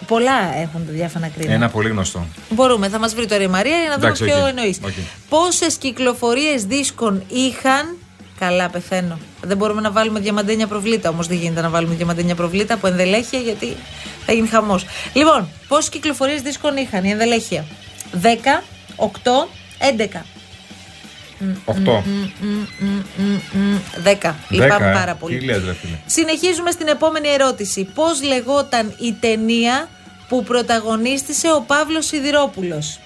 Πολλά 0.06 0.56
έχουν 0.62 0.86
τα 0.86 0.92
Διάφανα 0.92 1.28
Κρίνα. 1.28 1.52
Ένα 1.52 1.68
πολύ 1.68 1.88
γνωστό. 1.88 2.26
Μπορούμε, 2.50 2.88
θα 2.88 2.98
μας 2.98 3.14
βρει 3.14 3.26
τώρα 3.26 3.42
η 3.42 3.46
Μαρία 3.46 3.78
για 3.78 3.88
να 3.88 3.94
δούμε 3.94 4.06
Εντάξει, 4.06 4.24
ποιο 4.24 4.40
οκ. 4.42 4.48
εννοείς. 4.48 4.78
Οκ. 4.84 4.92
Πόσες 5.28 5.74
κυκλοφορίες 5.76 6.64
δίσκων 6.64 7.22
είχαν. 7.28 7.96
Καλά, 8.38 8.68
πεθαίνω. 8.68 9.18
Δεν 9.42 9.56
μπορούμε 9.56 9.80
να 9.80 9.90
βάλουμε 9.90 10.20
διαμαντένια 10.20 10.66
προβλήτα. 10.66 11.08
Όμως 11.08 11.26
δεν 11.26 11.36
γίνεται 11.36 11.60
να 11.60 11.68
βάλουμε 11.68 11.94
διαμαντένια 11.94 12.34
προβλήτα 12.34 12.74
από 12.74 12.86
ενδελέχεια 12.86 13.38
γιατί 13.38 13.76
θα 14.26 14.32
γίνει 14.32 14.48
χαμός. 14.48 14.84
Λοιπόν, 15.12 15.48
πόσες 15.68 15.88
κυκλοφορίες 15.88 16.42
δίσκων 16.42 16.76
είχαν 16.76 17.04
η 17.04 17.10
ενδελέχεια; 17.10 17.64
10, 18.22 18.62
8, 18.96 19.48
11. 19.78 20.24
8. 21.64 22.02
10. 24.04 24.34
Λυπάμαι 24.48 24.90
ε. 24.90 24.92
πάρα 24.92 25.14
πολύ. 25.14 25.38
Τι 25.38 25.44
λες, 25.44 25.64
ρε 25.64 25.74
φίλε. 25.74 25.96
Συνεχίζουμε 26.06 26.70
στην 26.70 26.88
επόμενη 26.88 27.28
ερώτηση. 27.28 27.84
Πώς 27.84 28.22
λεγόταν 28.22 28.94
η 28.98 29.12
ταινία 29.12 29.88
που 30.28 30.42
πρωταγωνίστησε 30.42 31.52
ο 31.52 31.60
Παύλος 31.66 32.06
Σιδηρόπουλος; 32.06 32.98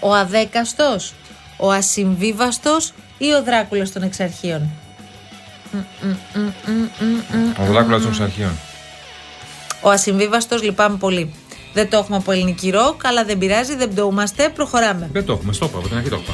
Ο 0.00 0.14
Αδέκαστος, 0.14 1.12
ο 1.56 1.70
Ασυμβίβαστος 1.70 2.92
ή 3.18 3.32
ο 3.32 3.42
Δράκουλας 3.42 3.92
των 3.92 4.02
Εξαρχείων; 4.02 4.70
Ο 7.60 7.64
Δράκουλας 7.64 8.02
των 8.02 8.22
Αρχείων. 8.22 8.58
Ο 9.80 9.90
Ασυμβίβαστος 9.90 10.62
λυπάμαι 10.62 10.96
πολύ. 10.96 11.34
Δεν 11.72 11.90
το 11.90 11.96
έχουμε 11.96 12.16
από 12.16 12.32
ελληνική 12.32 12.70
ροκ, 12.70 13.06
αλλά 13.06 13.24
δεν 13.24 13.38
πειράζει, 13.38 13.76
δεν 13.76 13.88
πτωούμαστε, 13.88 14.48
προχωράμε. 14.48 15.08
Δεν 15.12 15.24
το 15.24 15.32
έχουμε, 15.32 15.52
στο 15.52 15.64
είπα, 15.64 15.78
από 15.78 15.88
την 15.88 15.96
αρχή 15.96 16.08
το 16.08 16.16
είπα. 16.22 16.32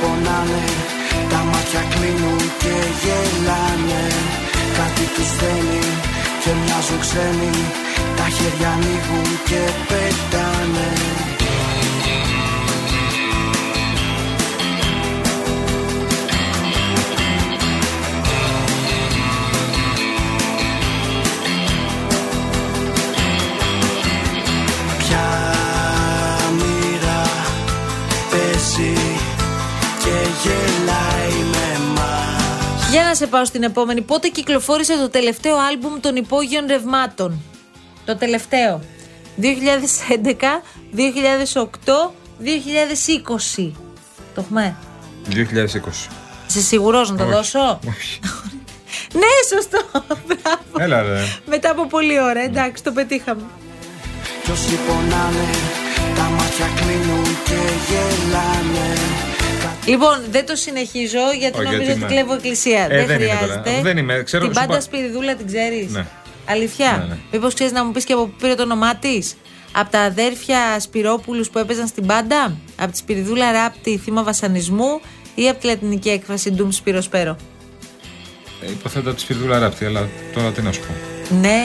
Πονάνε 0.00 0.64
Τα 1.30 1.40
μάτια 1.50 1.82
κλείνουν 1.92 2.42
και 2.62 2.74
γελάνε. 3.02 4.04
Κάτι 4.78 5.04
τους 5.14 5.30
δένει 5.40 5.84
και 6.42 6.50
μοιάζουν 6.60 7.00
ξένοι 7.04 7.52
Τα 8.18 8.26
χέρια 8.36 8.70
ανοίγουν 8.76 9.28
και 9.48 9.62
πετάνε 9.88 10.90
σε 33.18 33.26
πάω 33.26 33.44
στην 33.44 33.62
επόμενη. 33.62 34.00
Πότε 34.00 34.28
κυκλοφόρησε 34.28 34.96
το 34.96 35.08
τελευταίο 35.08 35.56
άλμπουμ 35.56 36.00
των 36.00 36.16
υπόγειων 36.16 36.66
ρευμάτων; 36.66 37.42
Το 38.04 38.16
τελευταίο. 38.16 38.80
2011, 39.40 40.62
2008, 40.94 42.12
2020. 43.58 43.72
Το 44.34 44.40
έχουμε. 44.40 44.76
2020. 45.28 45.34
Είσαι 46.48 46.60
σίγουρος 46.60 47.10
να 47.10 47.16
το 47.16 47.22
Όχι. 47.22 47.32
δώσω; 47.32 47.78
Όχι. 47.88 48.20
ναι, 49.20 49.32
σωστό. 49.54 49.80
Μπράβο. 50.26 50.62
Έλα 50.78 51.02
ρε. 51.02 51.22
Μετά 51.46 51.70
από 51.70 51.86
πολλή 51.86 52.20
ώρα, 52.20 52.40
εντάξει, 52.40 52.82
το 52.82 52.92
πετύχαμε. 52.92 53.42
Κι 54.44 54.50
όσοι 54.50 54.78
πονάνε 54.86 55.48
τα 56.16 56.22
μάτια 56.22 56.66
κλείνουν 56.76 57.24
και 57.44 57.60
γελάνε 57.88 59.27
Λοιπόν, 59.88 60.16
δεν 60.30 60.46
το 60.46 60.56
συνεχίζω 60.56 61.18
γιατί 61.38 61.56
Όχι, 61.58 61.64
νομίζω 61.64 61.82
γιατί 61.82 61.90
ότι 61.90 61.98
είμαι- 62.00 62.06
κλέβω 62.20 62.34
εκκλησία. 62.34 62.82
Ε, 62.84 62.88
δεν, 62.96 63.06
δεν 63.06 63.20
είναι 63.20 63.26
τώρα. 63.26 63.38
χρειάζεται. 63.38 63.80
Δεν 63.82 63.96
είμαι, 63.98 64.22
ξέρω, 64.22 64.44
Την 64.44 64.52
σου 64.54 64.60
πάντα 64.60 64.72
είπα- 64.72 64.82
Σπυριδούλα 64.84 65.34
την 65.34 65.46
ξέρεις. 65.46 65.90
Ναι. 65.92 66.06
Αλήθεια. 66.46 66.96
Ναι, 67.08 67.14
ναι. 67.14 67.18
Μήπως 67.32 67.54
ξέρεις 67.54 67.72
να 67.72 67.84
μου 67.84 67.92
πεις 67.92 68.04
και 68.04 68.12
από 68.12 68.24
πού 68.26 68.34
πήρε 68.40 68.54
το 68.54 68.62
όνομά 68.62 68.96
της; 68.96 69.36
Από 69.72 69.90
τα 69.90 70.00
αδέρφια 70.00 70.58
Σπυρόπουλους 70.80 71.50
που 71.50 71.58
έπαιζαν 71.58 71.86
στην 71.86 72.06
πάντα; 72.06 72.56
Από 72.76 72.92
τη 72.92 72.98
Σπυριδούλα 72.98 73.52
Ράπτη, 73.52 73.96
θύμα 74.04 74.22
βασανισμού. 74.22 75.00
Ή 75.34 75.48
από 75.48 75.60
τη 75.60 75.66
λατινική 75.66 76.08
έκφραση 76.08 76.50
Ντουμ 76.50 76.70
Σπυροσπέρο. 76.70 77.36
Ε, 78.66 78.70
Υποθέτω 78.70 79.14
τη 79.14 79.20
Σπυρδούλα 79.20 79.58
Ράπτη, 79.58 79.84
αλλά 79.84 80.08
τώρα 80.34 80.50
τι 80.52 80.62
να 80.62 80.72
σου 80.72 80.80
πω. 80.80 80.92
Ναι. 81.34 81.62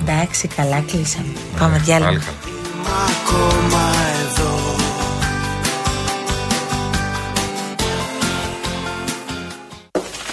Εντάξει, 0.00 0.48
καλά 0.48 0.80
κλείσαμε. 0.80 1.32
Πάμε 1.58 1.76
Ναι, 1.76 1.82
διάλειμμα. 1.82 2.22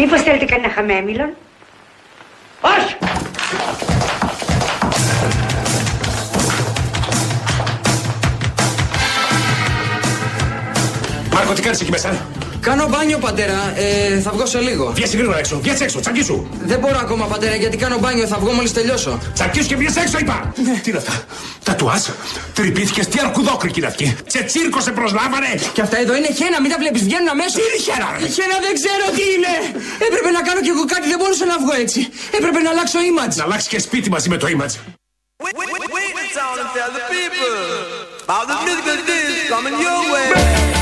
Μήπως 0.01 0.21
θέλετε 0.21 0.45
κανένα 0.45 0.73
χαμέμιλον; 0.73 1.29
Όχι! 2.61 2.95
Μάρκο, 11.33 11.53
τι 11.53 11.61
κάνεις 11.61 11.81
εκεί 11.81 11.89
μέσα; 11.89 12.25
Κάνω 12.61 12.87
μπάνιο, 12.87 13.17
πατέρα. 13.17 13.73
Ε, 13.75 14.19
θα 14.19 14.31
βγω 14.31 14.45
σε 14.45 14.59
λίγο. 14.59 14.91
Βγες 14.95 15.15
γρήγορα 15.15 15.37
έξω, 15.37 15.59
βγες 15.59 15.79
έξω, 15.81 15.99
τσακίσου. 15.99 16.47
Δεν 16.61 16.79
μπορώ 16.79 16.97
ακόμα, 16.97 17.25
πατέρα, 17.25 17.55
γιατί 17.55 17.77
κάνω 17.77 17.97
μπάνιο. 17.99 18.27
Θα 18.27 18.37
βγω 18.37 18.51
μόλις 18.51 18.73
τελειώσω. 18.73 19.19
Τσακίσου 19.33 19.67
και 19.67 19.75
βγες 19.75 19.95
έξω, 19.95 20.17
είπα. 20.19 20.53
Τι 20.83 20.89
είναι 20.89 20.97
αυτά; 20.97 21.23
Τατουάζ, 21.63 22.03
τρυπήθηκες, 22.53 23.07
τι 23.07 23.19
αρκουδόκρικη 23.19 23.79
είναι 23.79 23.87
αυτή. 23.87 24.15
Σε 24.27 24.41
τσίρκο 24.43 24.79
σε 24.81 24.91
προσλάβανε. 24.91 25.51
Και 25.73 25.81
αυτά 25.81 25.97
εδώ 25.99 26.15
είναι 26.15 26.29
χένα, 26.39 26.61
μην 26.61 26.71
τα 26.71 26.77
βλέπεις, 26.79 27.03
βγαίνουν 27.03 27.29
αμέσως. 27.29 27.53
Τι 27.53 27.61
είναι 27.67 27.79
χένα, 27.87 28.07
ρε; 28.19 28.27
Χένα 28.37 28.55
δεν 28.65 28.73
ξέρω 28.79 29.05
τι 29.17 29.23
είναι. 29.35 29.53
Έπρεπε 30.07 30.29
να 30.37 30.41
κάνω 30.47 30.61
κι 30.65 30.71
εγώ 30.75 30.85
κάτι, 30.93 31.07
δεν 31.11 31.17
μπορούσα 31.19 31.45
να 31.45 31.57
βγω 31.63 31.73
έτσι. 31.83 31.99
Έπρεπε 32.37 32.59
να 32.65 32.69
αλλάξω 32.69 32.97
image. 33.09 33.35
Να 33.39 33.43
αλλάξεις 33.43 33.67
και 33.67 33.79
σπίτι 33.79 34.09
μαζί 34.09 34.29
με 34.29 34.37
το 34.37 34.47
image. 34.55 34.75
No, 39.81 40.78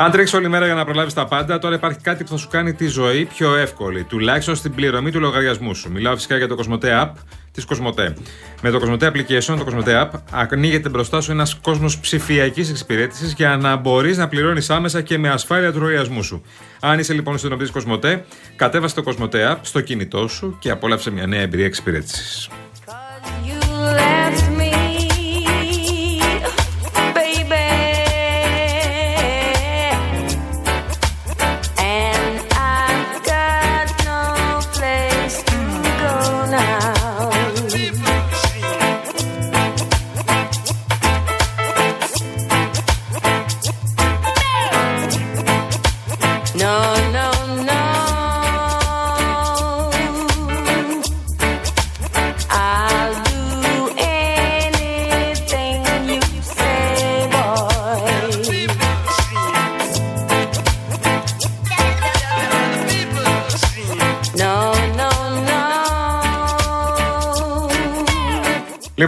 Αν 0.00 0.10
τρέξεις 0.10 0.36
όλη 0.36 0.48
μέρα 0.48 0.64
για 0.64 0.74
να 0.74 0.84
προλάβεις 0.84 1.14
τα 1.14 1.26
πάντα, 1.26 1.58
τώρα 1.58 1.74
υπάρχει 1.74 1.98
κάτι 1.98 2.24
που 2.24 2.30
θα 2.30 2.36
σου 2.36 2.48
κάνει 2.48 2.72
τη 2.72 2.86
ζωή 2.86 3.24
πιο 3.24 3.56
εύκολη, 3.56 4.04
τουλάχιστον 4.04 4.56
στην 4.56 4.74
πληρωμή 4.74 5.10
του 5.10 5.20
λογαριασμού 5.20 5.74
σου. 5.74 5.90
Μιλάω 5.90 6.14
φυσικά 6.14 6.36
για 6.36 6.48
το 6.48 6.56
Cosmote 6.58 6.84
App 6.84 7.10
της 7.52 7.66
Cosmote. 7.68 8.14
Με 8.62 8.70
το 8.70 8.80
Cosmote 8.82 9.02
Application, 9.02 9.56
το 9.58 9.66
Cosmote 9.68 10.02
App, 10.02 10.08
ανοίγεται 10.30 10.88
μπροστά 10.88 11.20
σου 11.20 11.30
ένας 11.30 11.54
κόσμος 11.54 11.98
ψηφιακής 11.98 12.70
εξυπηρέτησης 12.70 13.32
για 13.32 13.56
να 13.56 13.76
μπορείς 13.76 14.16
να 14.16 14.28
πληρώνεις 14.28 14.70
άμεσα 14.70 15.00
και 15.00 15.18
με 15.18 15.28
ασφάλεια 15.28 15.72
του 15.72 15.78
λογαριασμού 15.78 16.22
σου. 16.22 16.42
Αν 16.80 16.98
είσαι 16.98 17.12
λοιπόν 17.12 17.38
συνομιλητή 17.38 17.72
Cosmote, 17.74 18.20
κατέβασε 18.56 18.94
το 18.94 19.02
Cosmote 19.06 19.52
App 19.52 19.56
στο 19.62 19.80
κινητό 19.80 20.28
σου 20.28 20.56
και 20.58 20.70
απόλαυσε 20.70 21.10
μια 21.10 21.26
νέα 21.26 21.40
εμπειρία 21.40 21.66
εξυπηρέτησης. 21.66 22.48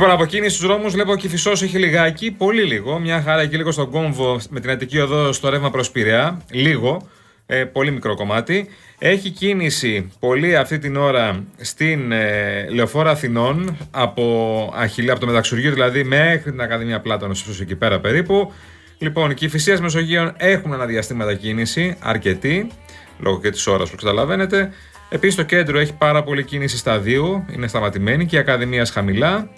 Λοιπόν, 0.00 0.14
από 0.14 0.26
κίνηση 0.26 0.54
στους 0.54 0.66
δρόμους 0.66 0.92
βλέπω 0.92 1.12
ότι 1.12 1.26
η 1.26 1.28
Φυσός 1.28 1.62
έχει 1.62 1.78
λιγάκι, 1.78 2.30
πολύ 2.30 2.62
λίγο. 2.62 2.98
Μια 2.98 3.22
χαρά 3.22 3.40
εκεί 3.40 3.56
λίγο 3.56 3.70
στον 3.70 3.90
κόμβο 3.90 4.40
με 4.50 4.60
την 4.60 4.70
Αττική 4.70 4.98
Οδό 4.98 5.32
στο 5.32 5.48
ρεύμα 5.48 5.70
προς 5.70 5.90
Πειραιά. 5.90 6.42
Λίγο. 6.50 7.08
Ε, 7.46 7.64
πολύ 7.64 7.90
μικρό 7.90 8.14
κομμάτι. 8.14 8.68
Έχει 8.98 9.30
κίνηση 9.30 10.12
πολύ 10.18 10.56
αυτή 10.56 10.78
την 10.78 10.96
ώρα 10.96 11.44
στην 11.56 12.12
ε, 12.12 12.66
Λεωφόρα 12.70 13.10
Αθηνών 13.10 13.76
από 13.90 14.72
Αχιλέα, 14.76 15.12
από 15.12 15.20
το 15.20 15.26
Μεταξουργείο 15.26 15.72
δηλαδή 15.72 16.04
μέχρι 16.04 16.50
την 16.50 16.60
Ακαδημία 16.60 17.00
Πλάτωνο, 17.00 17.32
ίσως 17.32 17.60
εκεί 17.60 17.76
πέρα 17.76 18.00
περίπου. 18.00 18.52
Λοιπόν, 18.98 19.34
και 19.34 19.44
οι 19.44 19.48
Φυσίας 19.48 19.80
Μεσογείων 19.80 20.32
έχουν 20.36 20.72
αναδιαστήματα 20.72 21.34
κίνηση, 21.34 21.96
αρκετή, 22.00 22.70
λόγω 23.18 23.40
και 23.40 23.50
της 23.50 23.66
ώρας 23.66 23.90
που 23.90 23.96
καταλαβαίνετε. 23.96 24.72
Επίσης 25.08 25.34
το 25.34 25.42
κέντρο 25.42 25.78
έχει 25.78 25.94
πάρα 25.94 26.22
πολύ 26.22 26.44
κίνηση 26.44 26.76
σταδίου, 26.76 27.44
είναι 27.52 27.66
σταματημένη 27.66 28.26
και 28.26 28.36
η 28.36 28.38
Ακαδημία 28.38 28.86
χαμηλά. 28.86 29.50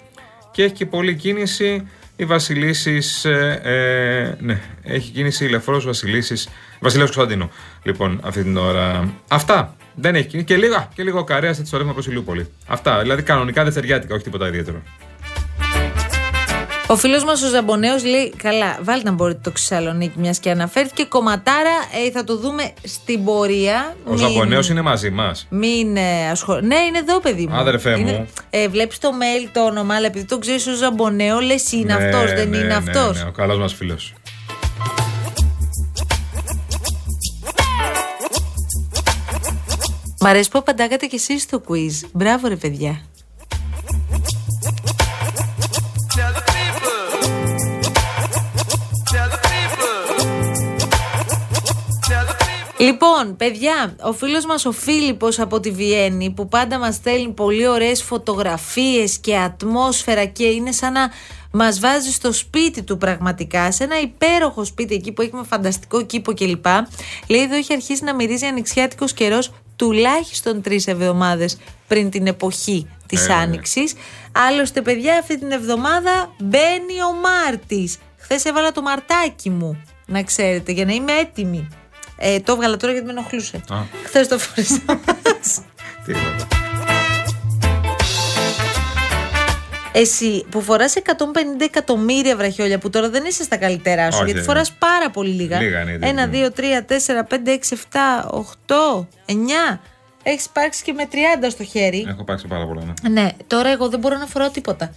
Και 0.53 0.63
έχει 0.63 0.73
και 0.73 0.85
πολλή 0.85 1.15
κίνηση 1.15 1.87
η 2.15 2.25
Βασιλίσης, 2.25 3.25
ε, 3.25 3.59
ε, 3.63 4.43
ναι, 4.45 4.61
έχει 4.83 5.11
κίνηση 5.11 5.45
η 5.45 5.49
Λεφρός 5.49 5.85
Βασιλίσης, 5.85 6.49
Βασιλέως 6.79 7.11
Κωνσταντίνου. 7.11 7.51
Λοιπόν, 7.83 8.19
αυτή 8.23 8.43
την 8.43 8.57
ώρα. 8.57 9.13
Αυτά. 9.27 9.75
Δεν 9.95 10.15
έχει 10.15 10.27
κίνηση. 10.27 10.47
Και 10.47 10.57
λίγο, 10.57 10.87
και 10.95 11.03
λίγο 11.03 11.23
καρέα 11.23 11.53
στο 11.53 11.77
ρεύμα 11.77 11.93
προς 11.93 12.07
Ηλιούπολη. 12.07 12.49
Αυτά. 12.67 13.01
Δηλαδή 13.01 13.21
κανονικά 13.21 13.63
δευτεριάτικα, 13.63 14.15
όχι 14.15 14.23
τίποτα 14.23 14.47
ιδιαίτερο. 14.47 14.81
Ο 16.87 16.95
φίλος 16.95 17.23
μας 17.23 17.41
ο 17.41 17.47
Ζαμπονέος 17.47 18.05
λέει: 18.05 18.33
Καλά, 18.37 18.79
βάλτε 18.81 19.09
να 19.09 19.15
μπορείτε 19.15 19.39
το 19.43 19.51
Θεσσαλονίκη, 19.51 20.19
μιας 20.19 20.39
και 20.39 20.49
αναφέρθηκε. 20.49 21.05
Κομματάρα 21.05 21.75
ε, 22.05 22.11
θα 22.11 22.23
το 22.23 22.37
δούμε 22.37 22.73
στην 22.83 23.23
πορεία. 23.23 23.95
Ο 24.05 24.15
Ζαμπονέος 24.15 24.69
είναι 24.69 24.81
μαζί 24.81 25.09
μας. 25.09 25.47
Μην 25.49 25.97
ε, 25.97 26.29
ασχολ... 26.31 26.65
Ναι, 26.65 26.75
είναι 26.75 26.97
εδώ, 26.97 27.19
παιδί 27.19 27.47
μου. 27.47 27.55
Άδερφέ 27.55 27.95
μου. 27.95 28.07
Είναι, 28.07 28.27
ε, 28.49 28.67
Βλέπεις 28.67 28.99
το 28.99 29.09
mail 29.09 29.49
το 29.53 29.65
όνομα, 29.65 29.95
αλλά 29.95 30.05
επειδή 30.05 30.25
το 30.25 30.39
ξέρεις 30.39 30.67
ο 30.67 30.73
Ζαμπονέο, 30.73 31.39
λες 31.39 31.71
είναι 31.71 31.93
αυτός, 31.93 32.33
δεν 32.33 32.49
ναι, 32.49 32.57
είναι 32.57 32.65
ναι, 32.65 32.73
αυτός. 32.73 33.23
Ναι, 33.23 33.27
ο 33.27 33.31
καλός 33.31 33.57
μας 33.57 33.73
φίλος. 33.73 34.13
Μ' 40.19 40.25
αρέσει 40.25 40.49
που 40.49 40.57
απαντάγατε 40.59 41.05
κι 41.05 41.15
εσείς 41.15 41.41
στο 41.41 41.61
quiz. 41.67 42.07
Μπράβο, 42.11 42.47
ρε 42.47 42.55
παιδιά. 42.55 43.01
Λοιπόν, 52.83 53.35
παιδιά, 53.37 53.95
ο 54.01 54.13
φίλος 54.13 54.45
μας 54.45 54.65
ο 54.65 54.71
Φίλιππος 54.71 55.39
από 55.39 55.59
τη 55.59 55.71
Βιέννη 55.71 56.29
που 56.31 56.47
πάντα 56.47 56.79
μας 56.79 56.95
στέλνει 56.95 57.31
πολύ 57.31 57.67
ωραίες 57.67 58.03
φωτογραφίες 58.03 59.17
και 59.17 59.37
ατμόσφαιρα 59.37 60.25
και 60.25 60.43
είναι 60.43 60.71
σαν 60.71 60.93
να 60.93 61.11
μας 61.51 61.79
βάζει 61.79 62.11
στο 62.11 62.31
σπίτι 62.31 62.83
του 62.83 62.97
πραγματικά, 62.97 63.71
σε 63.71 63.83
ένα 63.83 63.99
υπέροχο 63.99 64.63
σπίτι 64.63 64.95
εκεί 64.95 65.11
που 65.11 65.21
έχει 65.21 65.35
με 65.35 65.43
φανταστικό 65.43 66.05
κήπο 66.05 66.33
κλπ. 66.33 66.65
Λέει 67.27 67.41
εδώ 67.41 67.55
έχει 67.55 67.73
αρχίσει 67.73 68.03
να 68.03 68.15
μυρίζει 68.15 68.45
ανοιξιάτικος 68.45 69.13
καιρός 69.13 69.51
τουλάχιστον 69.75 70.61
τρεις 70.61 70.87
εβδομάδες 70.87 71.57
πριν 71.87 72.09
την 72.09 72.27
εποχή 72.27 72.87
της 73.07 73.19
Ε, 73.19 73.21
βέβαια. 73.21 73.37
Άνοιξης. 73.37 73.93
Άλλωστε, 74.31 74.81
παιδιά, 74.81 75.17
αυτή 75.17 75.39
την 75.39 75.51
εβδομάδα 75.51 76.33
μπαίνει 76.39 77.01
ο 77.09 77.13
Μάρτης. 77.21 77.97
Χθες 78.17 78.45
έβαλα 78.45 78.71
το 78.71 78.81
μαρτάκι 78.81 79.49
μου, 79.49 79.83
να 80.05 80.23
ξέρετε, 80.23 80.71
για 80.71 80.85
να 80.85 80.93
είμαι 80.93 81.11
έτοιμη. 81.11 81.67
Ε, 82.25 82.39
το 82.39 82.51
έβγαλα 82.51 82.77
τώρα 82.77 82.91
γιατί 82.93 83.07
με 83.07 83.11
ενοχλούσε. 83.11 83.57
Α, 83.69 83.75
Χθες 84.05 84.27
το 84.27 84.37
φορέσα. 84.39 84.79
τίποτα. 86.05 86.47
Εσύ 89.95 90.45
που 90.49 90.61
φοράς 90.61 90.93
150 90.95 91.01
εκατομμύρια 91.63 92.35
βραχιόλια 92.35 92.77
που 92.77 92.89
τώρα 92.89 93.09
δεν 93.09 93.23
είσαι 93.25 93.43
στα 93.43 93.57
καλύτερά 93.57 94.03
σου, 94.11 94.17
Όχι, 94.17 94.25
γιατί 94.25 94.33
δεν 94.39 94.43
φοράς 94.43 94.67
είναι. 94.67 94.77
πάρα 94.79 95.09
πολύ 95.09 95.29
λίγα. 95.29 95.59
Λίγα 95.61 95.81
είναι, 95.81 95.97
δεν 95.97 96.09
1, 96.09 96.33
είναι. 96.33 96.47
2, 96.47 96.59
3, 96.59 96.81
4, 96.81 97.23
5, 97.23 97.49
6, 97.49 97.73
7, 97.73 98.29
8, 98.29 99.07
9. 99.25 99.79
Έχεις 100.23 100.45
υπάρξει 100.45 100.83
και 100.83 100.93
με 100.93 101.07
30 101.11 101.15
στο 101.49 101.63
χέρι. 101.63 102.05
Έχω 102.09 102.23
πάξει 102.23 102.47
πάρα 102.47 102.65
πολλά. 102.67 102.81
Ναι. 103.01 103.21
Ναι, 103.21 103.29
τώρα 103.47 103.69
εγώ 103.69 103.89
δεν 103.89 103.99
μπορώ 103.99 104.17
να 104.17 104.25
φοράω 104.25 104.49
τίποτα. 104.49 104.93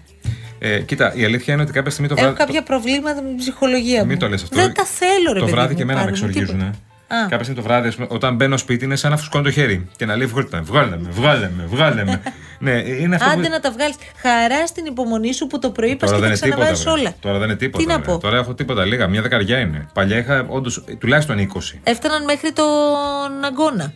Ε, 0.58 0.80
κοίτα, 0.80 1.12
η 1.14 1.24
αλήθεια 1.24 1.54
είναι 1.54 1.62
ότι 1.62 1.72
κάποια 1.72 1.90
στιγμή 1.90 2.08
το 2.08 2.14
Έχω 2.18 2.22
βράδυ. 2.24 2.38
κάποια 2.44 2.62
προβλήματα 2.62 3.22
με 3.22 3.28
την 3.28 3.36
ψυχολογία 3.36 4.00
μου. 4.00 4.06
Μην 4.06 4.18
το 4.18 4.28
λες 4.28 4.42
αυτό. 4.42 4.56
Δεν 4.56 4.74
τα 4.74 4.84
θέλω, 4.84 5.32
ρε 5.32 5.38
Το 5.38 5.44
παιδί 5.44 5.50
βράδυ 5.56 5.70
μου, 5.72 5.76
και 5.76 5.82
εμένα 5.82 5.98
με 5.98 6.04
πάρε 6.04 6.16
μου 6.20 6.26
εξοργίζουν. 6.28 6.74
Τίποτα. 7.08 7.14
Ε. 7.14 7.24
Α. 7.24 7.28
Κάποια 7.28 7.44
στιγμή 7.44 7.60
το 7.62 7.62
βράδυ, 7.68 7.88
ας 7.88 7.94
πούμε, 7.94 8.06
όταν 8.10 8.34
μπαίνω 8.34 8.56
σπίτι, 8.56 8.84
είναι 8.84 8.96
σαν 8.96 9.10
να 9.10 9.16
φουσκώνει 9.16 9.44
το 9.44 9.50
χέρι. 9.50 9.88
Και 9.96 10.06
να 10.06 10.16
λέει: 10.16 10.26
Βγάλτε 10.26 10.56
με, 10.56 10.62
βγάλτε 10.62 10.96
με, 11.02 11.08
βγάλτε 11.10 11.52
με. 11.56 11.64
Βγάλτε 11.66 12.04
με. 12.04 12.22
ναι, 12.66 12.72
είναι 12.72 13.14
αυτό. 13.14 13.30
Άντε 13.30 13.42
που... 13.42 13.48
να 13.48 13.60
τα 13.60 13.70
βγάλεις. 13.70 13.96
Χαρά 14.16 14.66
στην 14.66 14.86
υπομονή 14.86 15.32
σου 15.34 15.46
που 15.46 15.58
το 15.58 15.70
πρωί 15.70 15.96
πα 15.96 16.06
Τώρα 16.06 16.18
και 16.18 16.26
δεν 16.26 16.38
τα 16.40 16.46
είναι 16.46 16.54
τίποτα. 16.54 16.72
ξαναβάζεις 16.72 16.84
βρε. 16.84 16.92
όλα. 16.92 17.14
Τώρα 17.20 17.38
δεν 17.38 17.48
είναι 17.48 17.58
τίποτα. 17.58 17.84
Τι 17.84 17.90
να 17.90 17.98
βρε. 17.98 18.12
πω. 18.12 18.18
Τώρα 18.18 18.36
έχω 18.36 18.54
τίποτα 18.54 18.84
λίγα. 18.84 19.06
Μια 19.06 19.22
δεκαριά 19.22 19.58
είναι. 19.58 19.88
Παλιά 19.92 20.16
είχα 20.18 20.46
όντως 20.48 20.84
τουλάχιστον 20.98 21.48
20. 21.54 21.58
Έφταναν 21.82 22.24
μέχρι 22.24 22.52
τον 22.52 23.44
αγκώνα. 23.44 23.92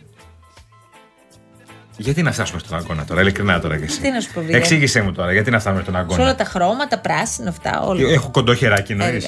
Γιατί 1.97 2.21
να 2.21 2.31
φτάσουμε 2.31 2.59
στον 2.59 2.77
αγκώνα 2.77 3.05
τώρα, 3.05 3.21
ειλικρινά 3.21 3.59
τώρα 3.59 3.77
κι 3.77 3.83
εσύ. 3.83 4.01
Τι 4.01 4.09
να 4.11 4.19
σου 4.19 4.33
πω, 4.33 4.41
Βίγια. 4.41 4.57
Εξήγησέ 4.57 5.01
μου 5.01 5.11
τώρα, 5.11 5.31
γιατί 5.31 5.51
να 5.51 5.59
φτάσουμε 5.59 5.81
στον 5.81 5.93
Σε 5.93 5.99
όλα 6.01 6.09
αγκώνα. 6.13 6.35
τα 6.35 6.43
χρώματα, 6.43 6.99
πράσινα, 6.99 7.49
αυτά 7.49 7.81
όλα. 7.81 8.11
Έχω 8.11 8.29
κοντό 8.31 8.53
χεράκι, 8.53 8.91
εννοείς. 8.91 9.27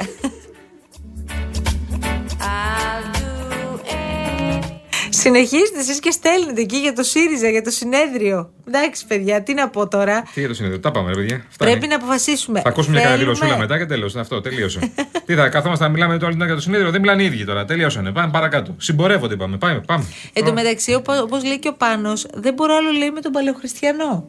Έργα. 5.26 5.38
Συνεχίστε 5.46 5.80
εσείς 5.80 6.00
και 6.00 6.12
στέλνετε 6.12 6.62
εκεί 6.62 6.78
για 6.78 6.94
το 6.94 7.04
ΣΥΡΙΖΑ, 7.04 7.50
για 7.50 7.62
το 7.62 7.70
συνέδριο. 7.70 8.50
Εντάξει, 8.68 9.06
παιδιά, 9.08 9.44
τι 9.44 9.54
να 9.54 9.70
πω 9.70 9.88
τώρα. 9.88 10.22
Τι 10.34 10.40
για 10.40 10.48
το 10.50 10.54
συνέδριο, 10.56 10.80
τα 10.80 10.92
πάμε, 10.92 11.10
ρε 11.10 11.16
παιδιά. 11.16 11.46
Φτάνει. 11.50 11.72
Πρέπει 11.72 11.88
να 11.88 11.96
αποφασίσουμε. 11.96 12.62
Θα 12.62 12.70
ακούσουμε 12.70 13.00
μια 13.00 13.10
Θέλουμε- 13.10 13.38
καλή 13.40 13.58
μετά 13.58 13.78
και 13.78 13.86
τέλος. 13.86 14.16
Αυτό, 14.16 14.42
τελείωσε. 14.42 14.80
Τι 15.26 15.36
θα 15.36 15.50
καθόμαστε 15.50 15.84
να 15.84 15.90
μιλάμε 15.90 16.18
το 16.18 16.26
άλλο 16.26 16.34
την 16.34 16.42
ώρα 16.42 16.46
για 16.52 16.56
το 16.60 16.62
συνέδριο, 16.62 16.92
δεν 16.92 17.02
μιλάνε 17.02 17.22
οι 17.22 17.26
ίδιοι 17.26 17.46
τώρα. 17.46 17.66
Τελειώσανε. 17.66 18.12
Πάμε 18.12 18.32
παρακάτω. 18.32 18.76
Συμπορεύονται, 18.78 19.34
είπαμε. 19.34 19.58
Πάμε, 19.58 19.80
πάμε. 19.86 20.06
Εν 20.34 20.46
τω 20.46 20.54
μεταξύ, 20.54 20.94
όπως 21.24 21.44
λέει 21.44 21.60
και 21.60 21.68
ο 21.68 21.74
Πάνος, 21.74 22.26
δεν 22.34 22.54
μπορώ 22.54 22.76
άλλο 22.76 22.92
λέει 22.92 23.12
με 23.12 23.20
τον 23.22 23.32
παλαιοχριστιανό. 23.32 24.28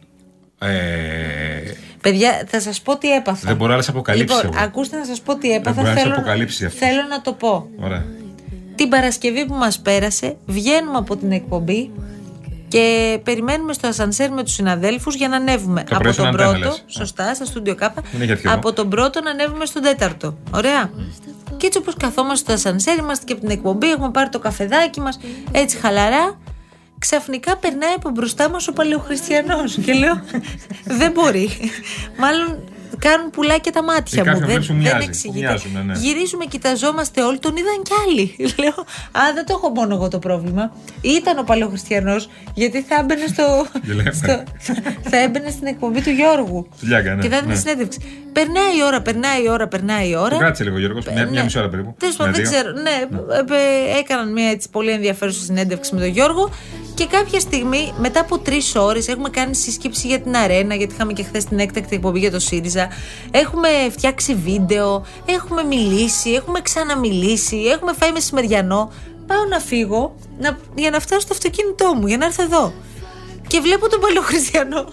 Ε, 0.59 0.69
Παιδιά, 2.01 2.45
θα 2.47 2.61
σας 2.61 2.81
πω 2.81 2.99
τι 2.99 3.11
έπαθα. 3.13 3.47
δεν 3.47 3.57
μπορώ 3.57 3.73
άλλες 3.73 3.89
αποκαλύψεις. 3.89 4.43
Λοιπόν, 4.43 4.59
ακούστε 4.63 4.97
να 4.97 5.05
σας 5.05 5.21
πω 5.21 5.37
τι 5.39 5.51
έπαθα. 5.53 5.81
μπορώ 5.81 5.89
να 5.93 5.97
σε 5.97 6.03
Θέλω, 6.03 6.15
αποκαλύψεις 6.15 6.67
αυτό. 6.67 6.79
θέλω 6.87 7.03
να 7.09 7.21
το 7.21 7.33
πω. 7.33 7.69
Ωραία. 7.81 8.05
Την 8.75 8.89
Παρασκευή 8.89 9.47
που 9.47 9.55
μας 9.55 9.79
πέρασε, 9.81 10.37
βγαίνουμε 10.47 10.99
από 10.99 11.17
την 11.17 11.33
εκπομπή 11.33 11.91
και 12.69 13.19
περιμένουμε 13.25 13.73
στο 13.73 13.87
ασανσέρ 13.89 14.31
με 14.33 14.43
τους 14.43 14.53
συναδέλφους 14.53 15.15
για 15.15 15.29
να 15.29 15.37
ανέβουμε 15.37 15.81
Το 15.85 15.95
πρωί 15.99 15.99
από 15.99 16.13
στον 16.13 16.25
τον 16.25 16.35
αντένα, 16.35 16.51
πρώτο, 16.59 16.67
λες. 16.69 16.85
σωστά, 16.87 17.35
στα 17.35 17.45
στούντιο 17.45 17.75
Κάπα, 17.75 18.03
Είναι 18.15 18.25
για 18.25 18.33
αρχηγό. 18.33 18.55
από 18.55 18.73
τον 18.73 18.89
πρώτο 18.89 19.21
να 19.23 19.31
ανέβουμε 19.31 19.65
στον 19.67 19.83
τέταρτο. 19.83 20.37
Ωραία. 20.55 20.91
Και 21.57 21.67
έτσι 21.67 21.79
όπως 21.79 21.95
καθόμαστε 21.97 22.45
στο 22.45 22.53
ασανσέρ, 22.69 22.99
είμαστε 22.99 23.25
και 23.25 23.33
από 23.33 23.41
την 23.43 23.51
εκπομπή, 23.51 23.91
έχουμε 23.91 24.11
πάρει 24.11 24.29
το 24.29 24.39
καφεδάκι 24.39 25.01
μας, 25.01 25.19
έτσι 25.53 25.77
χαλαρά. 25.77 26.39
Ξαφνικά 26.99 27.57
περνάει 27.57 27.93
από 27.97 28.11
μπροστά 28.11 28.51
μας 28.51 28.69
ο 28.69 28.73
παλαιοχριστιανός 28.73 29.79
και 29.85 29.93
λέω 29.93 30.21
δεν 31.01 31.13
μπορεί. 31.13 31.51
Μάλλον 32.19 32.65
κάνουν 32.99 33.31
πουλάκια 33.31 33.73
τα 33.73 33.83
μάτια 33.83 34.17
Ή 34.17 34.19
μου. 34.19 34.25
κάποιον 34.25 34.39
Δεν, 34.39 34.49
βλέπεις 34.49 34.67
που 34.67 34.73
δεν 34.73 34.83
μοιάζει, 34.83 35.05
που 35.05 35.11
εξηγείται. 35.11 35.47
μοιάζουνε, 35.47 35.83
ναι. 35.83 35.95
Γυρίζουμε, 35.99 36.45
κοιταζόμαστε 36.45 37.23
όλοι, 37.23 37.39
τον 37.39 37.57
είδαν 37.57 37.83
κι 37.83 37.93
άλλοι. 38.07 38.37
Λέω, 38.63 38.79
Α, 39.13 39.21
δεν 39.35 39.47
το 39.47 39.55
έχω 39.57 39.69
μόνο 39.69 39.95
εγώ 39.95 40.09
το 40.09 40.19
πρόβλημα. 40.19 40.73
Ήταν 41.01 41.39
ο 41.39 41.43
παλαιοχριστιανός, 41.43 42.29
γιατί 42.55 42.83
θα 42.83 42.95
έμπαινε 43.01 43.27
στο. 43.27 43.67
Γελάει. 43.87 44.13
στο 44.13 44.43
θα 45.11 45.17
έμπαινε 45.17 45.51
στην 45.51 45.67
εκπομπή 45.67 46.01
του 46.03 46.11
Γιώργου. 46.11 46.69
Φιλιάκα, 46.77 47.15
ναι. 47.15 47.23
και 47.23 47.29
θα 47.29 47.37
έδινε 47.37 47.53
ναι. 47.53 47.59
συνέντευξη. 47.59 47.99
Περνάει 48.33 48.77
η 48.79 48.85
ώρα, 48.87 49.03
περνάει 49.03 49.43
η 49.45 49.49
ώρα, 49.49 49.69
περνάει 49.69 50.09
η 50.09 50.17
ώρα. 50.17 50.29
Το 50.29 50.39
κράτησε 50.39 50.65
λίγο, 50.65 50.79
Γιώργο. 50.79 51.01
Μια, 51.05 51.13
μια 51.15 51.25
ναι. 51.25 51.43
μισή 51.43 51.59
ώρα 51.59 51.69
περίπου. 51.69 51.95
Τέλος 51.99 52.17
πάντων, 52.17 52.33
Μια, 52.33 52.43
δεν 52.43 52.51
δύο. 52.51 52.61
ξέρω. 52.61 52.81
Ναι, 52.83 52.91
ε, 53.35 53.95
ε, 53.95 53.99
έκαναν 53.99 54.33
μια 54.33 54.49
έτσι 54.49 54.71
πολύ 54.71 54.91
ενδιαφέρουσα 54.91 55.45
συνέντευξη 55.45 55.95
με 55.95 56.01
τον 56.01 56.09
Γιώργο. 56.09 56.51
Και 56.95 57.07
κάποια 57.07 57.41
στιγμή, 57.41 57.93
μετά 57.99 58.21
από 58.21 58.39
τρεις 58.39 58.75
ώρες, 58.77 59.09
έχουμε 59.09 59.29
κάνει 59.29 59.55
σύσκεψη 59.55 60.07
για 60.07 60.21
την 60.21 60.37
αρένα, 60.37 60.75
γιατί 60.75 60.95
είχαμε 60.95 61.13
και 61.13 61.23
χθες 61.23 61.45
την 61.45 61.59
έκτακτη 61.59 61.95
εκπομπή 61.95 62.19
για 62.19 62.31
το 62.31 62.39
ΣΥΡΙΖΑ. 62.39 62.89
Έχουμε 63.31 63.69
φτιάξει 63.91 64.35
βίντεο, 64.35 65.07
έχουμε 65.25 65.63
μιλήσει, 65.63 66.31
έχουμε 66.31 66.61
ξαναμιλήσει, 66.61 67.57
έχουμε 67.57 67.93
φάει 67.93 68.13
μεσημεριανό. 68.13 68.93
Πάω 69.27 69.45
να 69.45 69.59
φύγω 69.59 70.15
να, 70.39 70.59
για 70.75 70.91
να 70.91 71.01
φτάσω 71.01 71.21
στο 71.21 71.33
αυτοκίνητό 71.33 71.95
μου, 71.95 72.07
για 72.07 72.17
να 72.17 72.25
έρθω 72.25 72.43
εδώ. 72.43 72.73
Και 73.47 73.61
βλέπω 73.61 73.89
τον 73.89 74.01
Παλαιοχριστιανό 74.01 74.85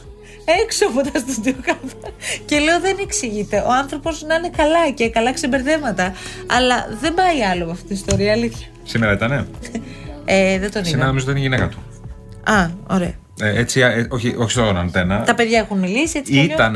έξω 0.63 0.85
από 0.87 1.11
τα 1.11 1.19
στούντιο 1.19 1.55
κάπα. 1.61 2.09
Και 2.45 2.59
λέω 2.59 2.79
δεν 2.79 2.97
εξηγείται. 3.01 3.63
Ο 3.67 3.71
άνθρωπος 3.71 4.21
να 4.21 4.35
είναι 4.35 4.49
καλά 4.49 4.89
και 4.89 5.09
καλά 5.09 5.33
ξεμπερδέματα. 5.33 6.13
Αλλά 6.47 6.97
δεν 7.01 7.13
πάει 7.13 7.43
άλλο 7.43 7.65
με 7.65 7.71
αυτή 7.71 7.85
την 7.85 7.95
ιστορία, 7.95 8.31
αλήθεια. 8.31 8.67
Σήμερα 8.83 9.13
ήτανε; 9.13 9.47
Ε, 10.25 10.59
δεν 10.59 10.71
τον 10.71 10.81
Σήμερα 10.83 10.97
είδα. 10.97 11.05
νομίζω 11.05 11.25
ότι 11.29 11.31
είναι 11.31 11.39
η 11.39 11.43
γυναίκα 11.43 11.67
του. 11.67 11.77
Α, 12.51 12.69
ωραία. 12.87 13.13
Ε, 13.41 13.59
έτσι, 13.59 13.79
ε, 13.79 14.07
όχι, 14.09 14.35
όχι 14.37 14.51
στον 14.51 14.77
αντένα. 14.77 15.23
Τα 15.23 15.35
παιδιά 15.35 15.59
έχουν 15.59 15.79
μιλήσει 15.79 16.17
έτσι. 16.17 16.31
κι 16.31 16.39
αλλιώς. 16.39 16.53
Ήταν 16.53 16.75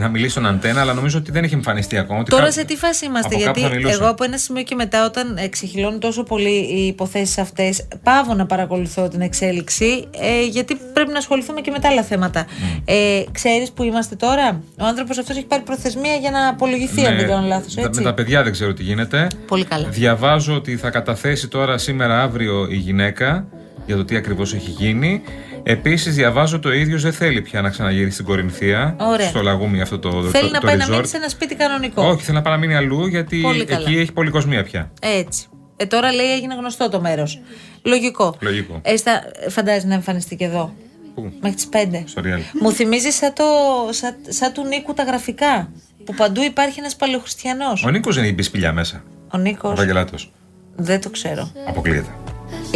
να 0.00 0.08
μιλήσει 0.08 0.30
στον 0.30 0.46
αντένα, 0.46 0.80
αλλά 0.80 0.92
νομίζω 0.92 1.18
ότι 1.18 1.30
δεν 1.30 1.44
έχει 1.44 1.54
εμφανιστεί 1.54 1.98
ακόμα. 1.98 2.20
Ότι 2.20 2.30
Τώρα 2.30 2.42
κά- 2.42 2.52
σε 2.52 2.64
τι 2.64 2.76
φάση 2.76 3.04
είμαστε, 3.06 3.34
από 3.34 3.44
κάπου 3.44 3.58
Γιατί 3.58 3.68
θα 3.72 3.76
μιλούσε. 3.76 3.94
εγώ 4.00 4.08
από 4.10 4.24
ένα 4.24 4.36
σημείο 4.38 4.62
και 4.62 4.74
μετά, 4.74 5.04
όταν 5.04 5.36
εξεχυλώνουν 5.40 6.00
τόσο 6.00 6.22
πολύ 6.22 6.50
οι 6.74 6.86
υποθέσεις 6.86 7.38
αυτές, 7.38 7.86
πάω 8.02 8.34
να 8.34 8.46
παρακολουθώ 8.46 9.08
την 9.08 9.20
εξέλιξη, 9.20 10.04
ε, 10.20 10.44
γιατί 10.50 10.76
πρέπει 10.92 11.12
να 11.12 11.18
ασχοληθούμε 11.18 11.60
και 11.60 11.70
με 11.70 11.78
τα 11.78 11.88
άλλα 11.88 12.02
θέματα. 12.02 12.46
Ε, 12.84 13.22
Ξέρεις 13.32 13.70
που 13.72 13.82
είμαστε 13.82 14.14
τώρα; 14.16 14.60
Ο 14.80 14.84
άνθρωπος 14.84 15.18
αυτός 15.18 15.36
έχει 15.36 15.46
πάρει 15.46 15.62
προθεσμία 15.62 16.14
για 16.14 16.30
να 16.30 16.48
απολογηθεί, 16.48 17.06
αν 17.06 17.16
δεν 17.16 17.26
κάνω 17.28 17.46
λάθος. 17.46 17.74
Ναι, 17.74 17.82
τα- 17.82 17.90
με 17.94 18.02
τα 18.02 18.14
παιδιά 18.14 18.42
δεν 18.42 18.52
ξέρω 18.52 18.72
τι 18.74 18.82
γίνεται. 18.82 19.26
Πολύ 19.46 19.64
καλά. 19.64 19.88
Διαβάζω 19.88 20.54
ότι 20.54 20.76
θα 20.76 20.90
καταθέσει 20.90 21.48
τώρα 21.48 21.78
σήμερα 21.78 22.22
αύριο 22.22 22.66
η 22.70 22.76
γυναίκα 22.76 23.46
για 23.86 23.96
το 23.96 24.04
τι 24.04 24.16
ακριβώς 24.16 24.54
έχει 24.54 24.70
γίνει. 24.70 25.22
Επίσης, 25.66 26.14
διαβάζω 26.14 26.58
το 26.58 26.72
ίδιο 26.72 26.98
δεν 26.98 27.12
θέλει 27.12 27.40
πια 27.42 27.60
να 27.60 27.68
ξαναγυρίσει 27.70 28.12
στην 28.14 28.24
Κορινθία. 28.24 28.96
Ωραία. 29.00 29.28
Στο 29.28 29.42
λαγούμι 29.42 29.80
αυτό 29.80 29.98
το, 29.98 30.10
Θέλει 30.22 30.46
το, 30.46 30.52
να 30.52 30.60
το 30.60 30.66
πάει 30.66 30.76
να 30.76 30.86
resort. 30.86 30.90
μείνει 30.90 31.06
σε 31.06 31.16
ένα 31.16 31.28
σπίτι 31.28 31.54
κανονικό. 31.54 32.02
Όχι, 32.02 32.22
θέλει 32.22 32.36
να 32.36 32.42
πάει 32.42 32.52
να 32.52 32.58
μείνει 32.58 32.74
αλλού 32.74 33.06
γιατί 33.06 33.40
Πολύ 33.40 33.64
καλά. 33.64 33.80
εκεί 33.88 33.98
έχει 33.98 34.12
πολυκοσμία 34.12 34.62
πια. 34.62 34.90
Έτσι. 35.00 35.46
Ε, 35.76 35.86
τώρα 35.86 36.12
λέει 36.12 36.32
έγινε 36.32 36.54
γνωστό 36.54 36.88
το 36.88 37.00
μέρος. 37.00 37.40
Λογικό. 37.82 38.36
Λογικό. 38.40 38.80
Ε, 38.82 38.96
στα, 38.96 39.22
φαντάζεσαι 39.48 39.86
να 39.86 39.94
εμφανιστεί 39.94 40.36
και 40.36 40.44
εδώ. 40.44 40.74
Πού; 41.14 41.32
Μέχρι 41.40 41.56
τις 41.56 41.68
5. 41.72 42.02
Στο 42.04 42.22
Real. 42.24 42.40
Μου 42.60 42.70
θυμίζει 42.72 43.10
σαν, 43.10 43.32
το, 43.34 43.44
σαν, 43.90 44.14
σαν 44.28 44.52
του 44.52 44.64
Νίκου 44.66 44.94
τα 44.94 45.02
γραφικά. 45.02 45.70
Που 46.04 46.14
παντού 46.14 46.42
υπάρχει 46.42 46.78
ένας 46.78 46.96
παλαιοχριστιανός. 46.96 47.84
Ο 47.84 47.90
Νίκος 47.90 48.14
δεν 48.14 48.24
έχει 48.24 48.32
μπει 48.34 48.42
σπηλιά 48.42 48.72
μέσα. 48.72 49.02
Ο 49.32 49.38
Νίκος. 49.38 49.72
Ο 49.72 49.74
Βαγγελάτος. 49.74 50.32
Δεν 50.76 51.00
το 51.00 51.10
ξέρω. 51.10 51.50
Αποκλείεται. 51.68 52.08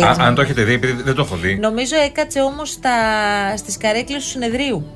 Έτσι. 0.07 0.21
Α, 0.21 0.25
αν 0.27 0.35
το 0.35 0.41
έχετε 0.43 0.63
δει, 0.63 0.73
επειδή 0.73 1.03
δεν 1.03 1.15
το 1.15 1.23
έχω 1.23 1.37
δει. 1.37 1.59
Νομίζω 1.59 1.97
έκατσε 1.97 2.41
όμως 2.41 2.79
στις 3.57 3.77
καρέκλες 3.77 4.23
του 4.23 4.29
συνεδρίου. 4.29 4.87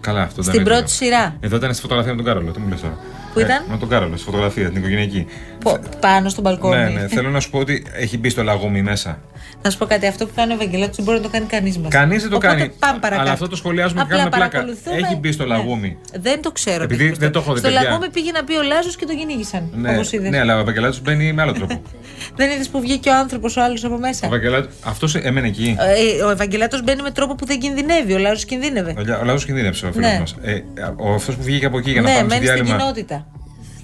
Καλά, 0.00 0.22
αυτό 0.22 0.34
δεν 0.42 0.44
Στην 0.44 0.60
είναι 0.60 0.64
πρώτη 0.70 0.92
βέβαιο. 0.98 1.18
σειρά. 1.20 1.36
Εδώ 1.40 1.56
ήταν 1.56 1.72
στη 1.72 1.82
φωτογραφία 1.82 2.10
με 2.10 2.16
τον 2.16 2.26
Κάρολο. 2.26 2.50
Τι 2.52 2.60
μου 2.60 2.68
λες 2.68 2.80
τώρα. 2.80 2.98
Πού 3.32 3.40
ήταν; 3.40 3.64
με 3.70 3.76
τον 3.78 3.88
Κάρολο, 3.88 4.16
στη 4.16 4.24
φωτογραφία, 4.24 4.68
την 4.68 4.76
οικογενειακή. 4.76 5.26
Πο- 5.64 5.78
πάνω 6.00 6.28
στον 6.28 6.42
μπαλκόνι. 6.44 6.76
Ναι, 6.76 6.88
ναι. 6.88 7.06
Θέλω 7.08 7.30
να 7.30 7.40
σου 7.40 7.50
πω 7.50 7.58
ότι 7.58 7.86
έχει 7.92 8.18
μπει 8.18 8.28
στο 8.28 8.42
λαγούμι 8.42 8.82
μέσα. 8.82 9.18
Να 9.62 9.70
σου 9.70 9.78
πω 9.78 9.84
κάτι, 9.86 10.06
αυτό 10.06 10.26
που 10.26 10.32
κάνει 10.36 10.52
ο 10.52 10.54
Ευαγγελάτος 10.54 10.96
δεν 10.96 11.04
μπορεί 11.04 11.16
να 11.16 11.22
το 11.22 11.28
κάνει 11.30 11.46
κανείς 11.46 11.78
μας. 11.78 11.90
Κανείς 11.92 12.22
δεν 12.22 12.30
το 12.30 12.38
κάνει. 12.38 12.68
Πάμε 12.78 12.98
παρακάτω. 12.98 13.20
Αλλά 13.22 13.32
αυτό 13.32 13.48
το 13.48 13.56
σχολιάζουμε 13.56 14.00
και 14.00 14.06
Απλά 14.06 14.16
κάνουμε 14.16 14.36
πλάκα. 14.36 14.50
παρακολουθούμε. 14.50 14.96
Έχει 14.96 15.16
μπει 15.16 15.32
στο 15.32 15.42
Ναι. 15.42 15.48
λαγούμι. 15.48 15.96
Δεν 16.20 16.42
το 16.42 16.52
ξέρω. 16.52 16.82
Επειδή 16.82 17.02
τι 17.04 17.08
έχει 17.10 17.18
δεν 17.18 17.28
μπει 17.28 17.34
το 17.34 17.38
έχω 17.40 17.52
δει, 17.52 17.58
Στο 17.58 17.68
παιδιά. 17.68 17.82
λαγούμι 17.82 18.10
πήγε 18.10 18.30
να 18.32 18.44
πει 18.44 18.54
ο 18.56 18.62
Λάζος 18.62 18.96
και 18.96 19.06
τον 19.06 19.16
κυνήγησαν. 19.16 19.70
Ναι, 19.74 19.90
Όπως 19.90 20.12
είδες. 20.12 20.30
ναι, 20.30 20.38
αλλά 20.38 20.56
ο 20.56 20.60
Ευαγγελάτο 20.60 20.96
μπαίνει 21.02 21.32
με 21.32 21.42
άλλο 21.42 21.52
τρόπο. 21.52 21.82
Δεν 22.36 22.50
είδες 22.50 22.68
που 22.68 22.80
βγήκε 22.80 23.08
ο 23.08 23.14
άνθρωπος 23.16 23.56
ο 23.56 23.62
άλλος 23.62 23.84
από 23.84 23.98
μέσα; 23.98 24.20
ο 24.24 24.26
Ευαγγελάτο. 24.26 24.68
Αυτός 24.84 25.14
έμενε 25.14 25.46
εκεί. 25.46 25.76
Ε, 26.18 26.22
ο 26.22 26.30
Ευαγγελάτος 26.30 26.82
μπαίνει 26.82 27.02
με 27.02 27.10
τρόπο 27.10 27.34
που 27.34 27.46
δεν 27.46 27.58
κινδυνεύει. 27.58 28.12
Ο 28.12 28.18
Λάζος 28.18 28.44
κινδύνευε. 28.44 28.94
Ο, 28.98 29.00
Λιά- 29.02 29.20
ο 29.20 29.24
λαό 29.24 29.36
κινδύνεψε 29.36 29.86
ο 29.86 29.92
φίλος 29.92 30.10
Ναι. 30.10 30.18
μας. 30.18 30.34
Ε, 30.42 30.62
ο, 30.96 31.14
αυτός 31.14 31.36
που 31.36 31.42
βγήκε 31.42 31.66
από 31.66 31.78
εκεί 31.78 31.90
για 31.90 32.00
να 32.00 32.08
ναι, 32.08 32.16
πάμε 32.16 32.28
σε 32.34 32.34
μένει 32.40 32.46
στην 32.46 32.64
διάλειμμα. 32.64 33.21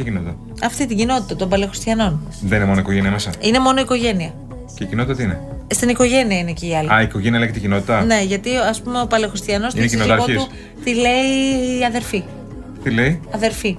Κοινότητα. 0.04 0.30
Τι 0.30 0.34
κοινότητα; 0.34 0.66
Αυτή 0.66 0.86
την 0.86 0.96
κοινότητα 0.96 1.36
των 1.36 1.48
παλαιοχριστιανών. 1.48 2.20
Δεν 2.42 2.58
είναι 2.58 2.66
μόνο 2.68 2.80
οικογένεια 2.80 3.10
μέσα; 3.10 3.30
Είναι 3.40 3.58
μόνο 3.58 3.80
οικογένεια. 3.80 4.34
Και 4.74 4.84
η 4.84 4.86
κοινότητα 4.86 5.16
τι 5.16 5.22
είναι; 5.22 5.40
Στην 5.66 5.88
οικογένεια 5.88 6.38
είναι 6.38 6.52
και 6.52 6.66
οι 6.66 6.76
άλλοι. 6.76 6.92
Α, 6.92 7.00
η 7.00 7.04
οικογένεια 7.04 7.38
λέγεται 7.38 7.58
κοινότητα; 7.58 8.04
Ναι, 8.04 8.22
γιατί 8.22 8.56
ας 8.56 8.82
πούμε 8.82 9.00
ο 9.00 9.06
παλαιοχριστιανός 9.06 9.72
Είναι 9.72 9.82
τη 9.82 9.88
σύζυγό 9.88 10.04
κοινοτάρχης; 10.04 10.44
του 10.44 10.50
τη 10.84 10.94
λέει 10.94 11.84
αδερφή. 11.86 12.24
Τι 12.82 12.90
λέει; 12.90 13.20
Αδερφή. 13.30 13.78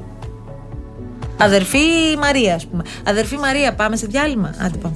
Αδερφή 1.41 1.79
Μαρία, 2.19 2.55
ας 2.55 2.65
πούμε. 2.67 2.83
Αδερφή 3.03 3.37
Μαρία, 3.37 3.73
πάμε 3.73 3.95
σε 3.95 4.07
διάλειμμα. 4.07 4.55
Άντε 4.61 4.77
πάμε. 4.77 4.95